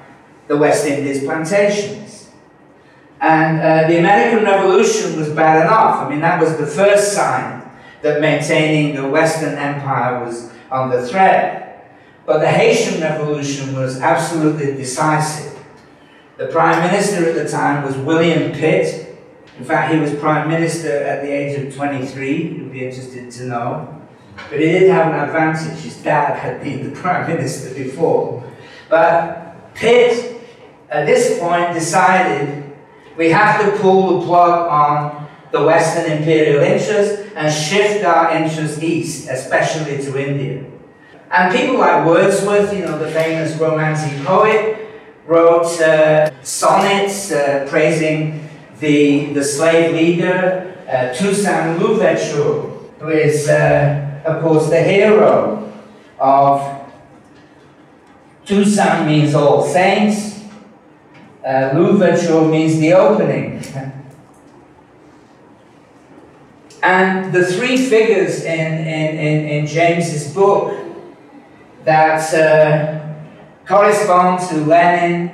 the 0.47 0.55
West 0.55 0.85
Indies 0.85 1.25
plantations. 1.25 2.29
And 3.19 3.59
uh, 3.59 3.85
the 3.89 3.99
American 3.99 4.45
Revolution 4.45 5.19
was 5.19 5.27
bad 5.27 5.65
enough. 5.65 6.07
I 6.07 6.09
mean, 6.09 6.21
that 6.21 6.39
was 6.39 6.55
the 6.55 6.65
first 6.65 7.11
sign 7.11 7.69
that 8.01 8.21
maintaining 8.21 8.95
the 8.95 9.09
Western 9.09 9.55
Empire 9.55 10.23
was 10.23 10.53
under 10.71 11.05
threat. 11.05 11.69
But 12.25 12.39
the 12.39 12.47
Haitian 12.47 13.01
Revolution 13.01 13.75
was 13.75 13.99
absolutely 13.99 14.73
decisive. 14.73 15.57
The 16.37 16.47
Prime 16.47 16.79
Minister 16.83 17.29
at 17.29 17.35
the 17.35 17.49
time 17.49 17.83
was 17.83 17.97
William 17.97 18.51
Pitt. 18.51 19.17
In 19.57 19.65
fact, 19.65 19.93
he 19.93 19.99
was 19.99 20.13
Prime 20.15 20.47
Minister 20.47 20.91
at 21.03 21.21
the 21.21 21.29
age 21.29 21.59
of 21.59 21.75
23, 21.75 22.37
you'd 22.37 22.71
be 22.71 22.85
interested 22.85 23.29
to 23.31 23.43
know. 23.45 24.01
But 24.49 24.59
he 24.59 24.67
did 24.67 24.89
have 24.89 25.13
an 25.13 25.19
advantage. 25.19 25.79
His 25.79 25.97
dad 25.97 26.37
had 26.37 26.63
been 26.63 26.89
the 26.89 26.99
Prime 27.01 27.27
Minister 27.27 27.73
before. 27.73 28.43
But 28.87 29.73
Pitt, 29.73 30.41
at 30.89 31.05
this 31.05 31.39
point, 31.39 31.73
decided 31.73 32.73
we 33.17 33.31
have 33.31 33.65
to 33.65 33.77
pull 33.79 34.19
the 34.19 34.25
plug 34.25 34.69
on 34.69 35.18
the 35.51 35.63
Western 35.63 36.11
imperial 36.11 36.61
interest 36.61 37.23
and 37.35 37.53
shift 37.53 38.03
our 38.05 38.35
interest 38.35 38.81
east, 38.83 39.29
especially 39.29 39.97
to 39.97 40.17
India. 40.17 40.65
And 41.31 41.55
people 41.55 41.79
like 41.79 42.05
Wordsworth, 42.05 42.73
you 42.73 42.85
know, 42.85 42.97
the 42.97 43.11
famous 43.11 43.55
romantic 43.57 44.25
poet, 44.25 44.87
wrote 45.25 45.79
uh, 45.79 46.31
sonnets 46.41 47.31
uh, 47.31 47.65
praising 47.69 48.49
the, 48.79 49.31
the 49.33 49.43
slave 49.43 49.93
leader, 49.93 50.75
uh, 50.87 51.13
Toussaint 51.13 51.79
Louverture, 51.79 52.61
who 52.99 53.09
is, 53.09 53.47
uh, 53.47 54.21
of 54.25 54.41
course, 54.41 54.69
the 54.69 54.81
hero 54.81 55.71
of 56.17 56.81
Toussaint 58.45 59.05
means 59.05 59.35
all 59.35 59.63
saints, 59.63 60.43
uh, 61.45 61.71
Louverture 61.75 62.41
means 62.45 62.79
the 62.79 62.93
opening. 62.93 63.61
And 66.81 67.33
the 67.33 67.45
three 67.45 67.77
figures 67.77 68.43
in, 68.43 68.73
in, 68.87 69.17
in, 69.17 69.45
in 69.47 69.67
James's 69.67 70.33
book 70.33 70.77
that 71.83 72.33
uh, 72.33 73.15
correspond 73.65 74.47
to 74.49 74.55
Lenin, 74.65 75.29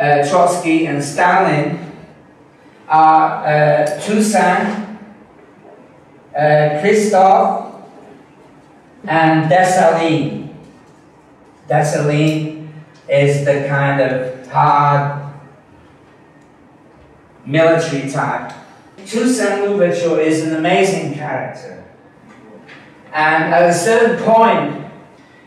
uh, 0.00 0.26
Trotsky, 0.28 0.86
and 0.86 1.02
Stalin 1.02 1.92
are 2.88 3.46
uh, 3.46 4.00
Toussaint, 4.00 4.98
uh, 6.34 6.80
Christophe, 6.80 7.74
and 9.04 9.50
Dessalines. 9.50 10.54
Dessalines 11.68 12.68
is 13.08 13.44
the 13.44 13.66
kind 13.68 14.00
of 14.00 14.46
hard 14.48 15.34
military 17.44 18.10
type 18.10 18.52
Toussaint 19.06 19.64
Louverture 19.64 20.20
is 20.20 20.44
an 20.44 20.56
amazing 20.56 21.14
character. 21.14 21.84
And 23.12 23.54
at 23.54 23.70
a 23.70 23.72
certain 23.72 24.22
point, 24.22 24.84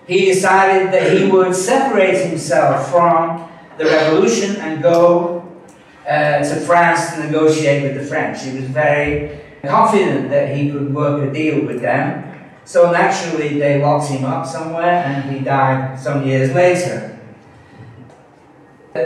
he 0.07 0.25
decided 0.25 0.91
that 0.93 1.15
he 1.15 1.29
would 1.29 1.53
separate 1.53 2.25
himself 2.25 2.89
from 2.89 3.47
the 3.77 3.85
revolution 3.85 4.55
and 4.57 4.81
go 4.81 5.47
uh, 6.07 6.39
to 6.39 6.55
France 6.61 7.13
to 7.13 7.23
negotiate 7.25 7.83
with 7.83 8.01
the 8.01 8.07
French. 8.07 8.43
He 8.43 8.55
was 8.59 8.65
very 8.69 9.39
confident 9.63 10.29
that 10.29 10.55
he 10.55 10.71
could 10.71 10.93
work 10.93 11.29
a 11.29 11.31
deal 11.31 11.65
with 11.65 11.81
them. 11.81 12.25
So 12.65 12.91
naturally, 12.91 13.59
they 13.59 13.81
locked 13.81 14.09
him 14.09 14.25
up 14.25 14.45
somewhere 14.45 15.03
and 15.03 15.31
he 15.35 15.43
died 15.43 15.99
some 15.99 16.25
years 16.25 16.53
later. 16.53 17.19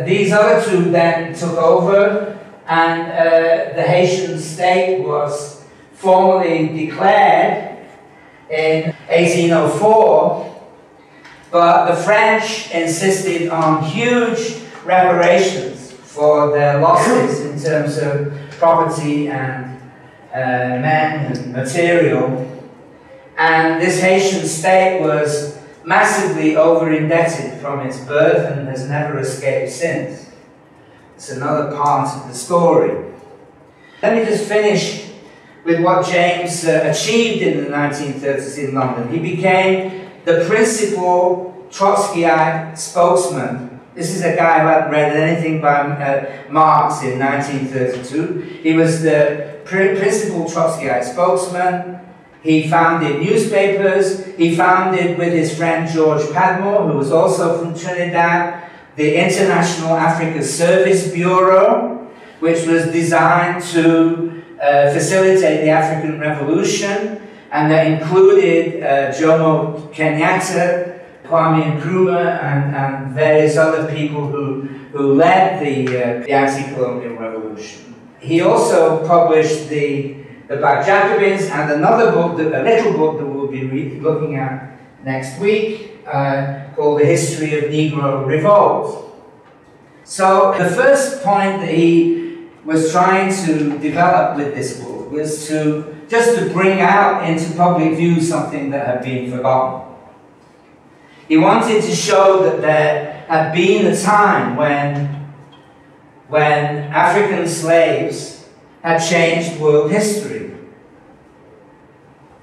These 0.05 0.31
other 0.31 0.63
two 0.63 0.91
then 0.91 1.33
took 1.33 1.57
over, 1.57 2.39
and 2.67 3.11
uh, 3.11 3.75
the 3.75 3.83
Haitian 3.83 4.39
state 4.39 5.03
was 5.03 5.63
formally 5.93 6.67
declared 6.85 7.77
in 8.49 8.93
1804 9.09 10.53
but 11.53 11.93
the 11.93 12.01
French 12.01 12.71
insisted 12.71 13.47
on 13.49 13.83
huge 13.83 14.57
reparations 14.83 15.91
for 15.91 16.51
their 16.51 16.81
losses 16.81 17.41
in 17.41 17.61
terms 17.61 17.99
of 17.99 18.33
property 18.57 19.27
and 19.27 19.79
uh, 20.33 20.81
men 20.81 21.31
and 21.31 21.53
material. 21.53 22.49
And 23.37 23.79
this 23.79 24.01
Haitian 24.01 24.47
state 24.47 25.01
was 25.01 25.59
massively 25.85 26.55
over 26.55 26.91
indebted 26.91 27.61
from 27.61 27.81
its 27.81 27.99
birth 27.99 28.57
and 28.57 28.67
has 28.67 28.89
never 28.89 29.19
escaped 29.19 29.71
since. 29.71 30.31
It's 31.15 31.29
another 31.29 31.75
part 31.75 32.15
of 32.15 32.27
the 32.27 32.33
story. 32.33 33.13
Let 34.01 34.17
me 34.17 34.25
just 34.25 34.47
finish 34.47 35.09
with 35.63 35.81
what 35.81 36.05
James 36.05 36.65
uh, 36.65 36.91
achieved 36.91 37.41
in 37.41 37.63
the 37.63 37.69
1930s 37.69 38.57
in 38.57 38.75
London. 38.75 39.09
He 39.09 39.35
became 39.35 40.09
the 40.25 40.45
principal 40.47 41.67
Trotskyite 41.69 42.77
spokesman. 42.77 43.79
This 43.95 44.15
is 44.15 44.23
a 44.23 44.35
guy 44.35 44.59
who 44.59 44.67
hadn't 44.67 44.91
read 44.91 45.15
anything 45.15 45.61
by 45.61 45.81
uh, 45.81 46.51
Marx 46.51 47.03
in 47.03 47.19
1932. 47.19 48.61
He 48.63 48.73
was 48.73 49.03
the 49.03 49.59
pr- 49.65 49.95
principal 49.95 50.45
Trotskyite 50.45 51.03
spokesman. 51.03 51.99
He 52.41 52.67
founded 52.67 53.21
newspapers. 53.21 54.25
He 54.35 54.55
founded, 54.55 55.17
with 55.17 55.31
his 55.31 55.55
friend 55.55 55.87
George 55.89 56.23
Padmore, 56.23 56.91
who 56.91 56.97
was 56.97 57.11
also 57.11 57.57
from 57.57 57.77
Trinidad, 57.77 58.69
the 58.95 59.15
International 59.15 59.95
Africa 59.95 60.43
Service 60.43 61.11
Bureau, 61.11 62.07
which 62.39 62.67
was 62.67 62.85
designed 62.91 63.63
to 63.63 64.43
uh, 64.61 64.91
facilitate 64.93 65.61
the 65.61 65.69
African 65.69 66.19
Revolution 66.19 67.21
and 67.53 67.71
that 67.71 67.85
included 67.85 68.81
uh, 68.81 69.11
Jomo 69.13 69.93
Kenyatta, 69.93 70.99
Kwame 71.23 71.79
Nkrumah, 71.79 72.41
and, 72.41 72.75
and 72.75 73.13
various 73.13 73.57
other 73.57 73.93
people 73.93 74.27
who, 74.27 74.61
who 74.91 75.13
led 75.13 75.63
the, 75.63 75.87
uh, 75.87 76.25
the 76.25 76.31
anti-colonial 76.31 77.15
revolution. 77.15 77.93
He 78.19 78.41
also 78.41 79.05
published 79.05 79.69
the, 79.69 80.15
the 80.47 80.57
Black 80.57 80.83
Jacobins 80.83 81.43
and 81.43 81.71
another 81.71 82.11
book, 82.11 82.37
that, 82.37 82.59
a 82.59 82.63
little 82.63 82.93
book 82.93 83.19
that 83.19 83.25
we'll 83.27 83.47
be 83.47 83.65
re- 83.65 83.99
looking 83.99 84.35
at 84.37 84.79
next 85.03 85.39
week, 85.39 85.92
uh, 86.05 86.65
called 86.75 87.01
The 87.01 87.05
History 87.05 87.57
of 87.57 87.65
Negro 87.65 88.25
Revolt. 88.25 89.03
So 90.03 90.53
the 90.57 90.69
first 90.69 91.23
point 91.23 91.61
that 91.61 91.69
he 91.69 92.47
was 92.65 92.91
trying 92.91 93.33
to 93.45 93.77
develop 93.79 94.37
with 94.37 94.53
this 94.53 94.79
book 94.79 95.11
was 95.11 95.47
to 95.47 95.95
just 96.07 96.37
to 96.37 96.49
bring 96.49 96.79
out 96.79 97.27
into 97.29 97.55
public 97.55 97.95
view 97.95 98.21
something 98.21 98.69
that 98.71 98.87
had 98.87 99.03
been 99.03 99.31
forgotten. 99.31 99.95
He 101.27 101.37
wanted 101.37 101.81
to 101.81 101.95
show 101.95 102.43
that 102.43 102.61
there 102.61 103.25
had 103.27 103.53
been 103.53 103.87
a 103.87 103.99
time 103.99 104.55
when, 104.55 105.07
when 106.27 106.75
African 106.91 107.47
slaves 107.47 108.47
had 108.83 108.99
changed 108.99 109.59
world 109.59 109.89
history. 109.89 110.53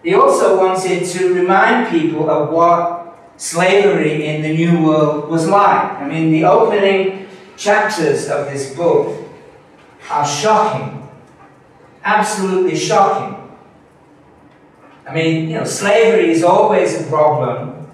He 0.02 0.14
also 0.14 0.58
wanted 0.58 1.04
to 1.04 1.34
remind 1.34 1.90
people 1.90 2.30
of 2.30 2.50
what 2.50 3.09
slavery 3.40 4.26
in 4.26 4.42
the 4.42 4.54
New 4.54 4.84
World 4.84 5.30
was 5.30 5.48
like. 5.48 5.92
I 5.94 6.06
mean, 6.06 6.30
the 6.30 6.44
opening 6.44 7.26
chapters 7.56 8.28
of 8.28 8.44
this 8.46 8.74
book 8.76 9.16
are 10.10 10.26
shocking, 10.26 11.08
absolutely 12.04 12.76
shocking. 12.76 13.38
I 15.08 15.14
mean, 15.14 15.48
you 15.48 15.54
know, 15.54 15.64
slavery 15.64 16.30
is 16.30 16.44
always 16.44 17.00
a 17.00 17.04
problem 17.04 17.88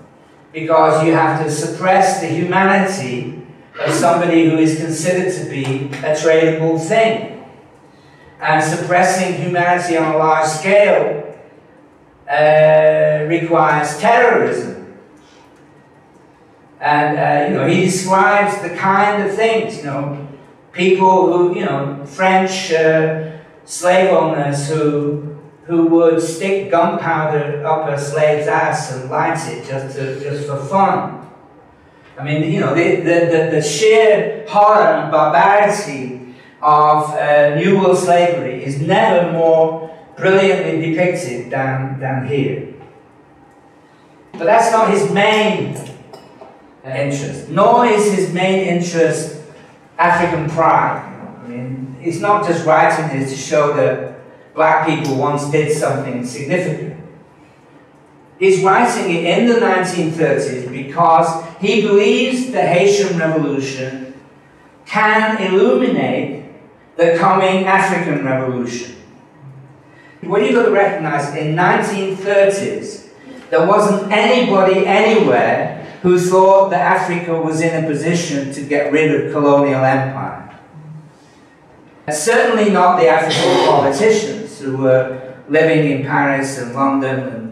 because 0.52 1.06
you 1.06 1.12
have 1.12 1.44
to 1.44 1.50
suppress 1.50 2.20
the 2.20 2.26
humanity 2.26 3.46
of 3.80 3.92
somebody 3.94 4.50
who 4.50 4.58
is 4.58 4.80
considered 4.80 5.32
to 5.32 5.48
be 5.48 5.86
a 6.04 6.12
tradable 6.12 6.84
thing. 6.84 7.44
And 8.40 8.62
suppressing 8.62 9.34
humanity 9.40 9.96
on 9.96 10.14
a 10.14 10.18
large 10.18 10.48
scale 10.48 11.38
uh, 12.28 13.26
requires 13.28 13.96
terrorism. 13.98 14.75
And, 16.80 17.18
uh, 17.18 17.48
you 17.48 17.54
know, 17.56 17.66
he 17.66 17.86
describes 17.86 18.60
the 18.62 18.76
kind 18.76 19.22
of 19.22 19.34
things, 19.34 19.78
you 19.78 19.84
know, 19.84 20.28
people 20.72 21.32
who, 21.32 21.58
you 21.58 21.64
know, 21.64 22.04
French 22.04 22.72
uh, 22.72 23.38
slave 23.64 24.10
owners 24.10 24.68
who 24.68 25.36
who 25.66 25.86
would 25.86 26.22
stick 26.22 26.70
gunpowder 26.70 27.66
up 27.66 27.88
a 27.88 27.98
slave's 27.98 28.46
ass 28.46 28.92
and 28.92 29.10
light 29.10 29.38
it 29.48 29.66
just, 29.66 29.96
to, 29.96 30.20
just 30.20 30.46
for 30.46 30.56
fun. 30.56 31.28
I 32.16 32.22
mean, 32.22 32.50
you 32.52 32.60
know, 32.60 32.72
the, 32.72 32.96
the, 32.96 33.26
the, 33.26 33.48
the 33.50 33.62
sheer 33.62 34.44
horror 34.48 34.86
and 34.86 35.10
barbarity 35.10 36.34
of 36.62 37.10
uh, 37.10 37.56
New 37.56 37.80
World 37.80 37.98
slavery 37.98 38.64
is 38.64 38.80
never 38.80 39.32
more 39.32 39.92
brilliantly 40.16 40.88
depicted 40.88 41.50
than, 41.50 41.98
than 41.98 42.28
here. 42.28 42.72
But 44.32 44.44
that's 44.44 44.70
not 44.70 44.90
his 44.90 45.10
main 45.10 45.74
interest, 46.94 47.48
nor 47.48 47.86
is 47.86 48.12
his 48.12 48.32
main 48.32 48.68
interest 48.68 49.40
African 49.98 50.48
pride. 50.48 51.02
I 51.44 51.48
mean, 51.48 51.96
he's 52.00 52.20
not 52.20 52.46
just 52.46 52.64
writing 52.66 53.18
this 53.18 53.30
to 53.30 53.36
show 53.36 53.72
that 53.74 54.20
black 54.54 54.86
people 54.86 55.16
once 55.16 55.50
did 55.50 55.76
something 55.76 56.24
significant. 56.24 56.96
He's 58.38 58.62
writing 58.62 59.10
it 59.14 59.24
in 59.24 59.48
the 59.48 59.54
1930s 59.54 60.70
because 60.70 61.44
he 61.58 61.82
believes 61.82 62.52
the 62.52 62.60
Haitian 62.60 63.18
Revolution 63.18 64.14
can 64.84 65.42
illuminate 65.42 66.44
the 66.96 67.16
coming 67.18 67.64
African 67.64 68.24
Revolution. 68.24 68.94
What 70.20 70.42
you've 70.42 70.54
got 70.54 70.66
to 70.66 70.70
recognize, 70.72 71.34
in 71.36 71.54
1930s, 71.54 73.08
there 73.50 73.66
wasn't 73.66 74.10
anybody 74.12 74.86
anywhere 74.86 75.75
who 76.06 76.20
thought 76.20 76.68
that 76.70 77.00
Africa 77.00 77.34
was 77.42 77.60
in 77.60 77.84
a 77.84 77.84
position 77.84 78.52
to 78.52 78.62
get 78.62 78.92
rid 78.92 79.12
of 79.12 79.32
colonial 79.32 79.84
empire. 79.84 80.56
Certainly 82.08 82.70
not 82.70 83.00
the 83.00 83.08
African 83.08 83.66
politicians 83.66 84.60
who 84.60 84.76
were 84.76 85.34
living 85.48 85.90
in 85.90 86.06
Paris 86.06 86.58
and 86.58 86.72
London 86.76 87.18
and 87.18 87.45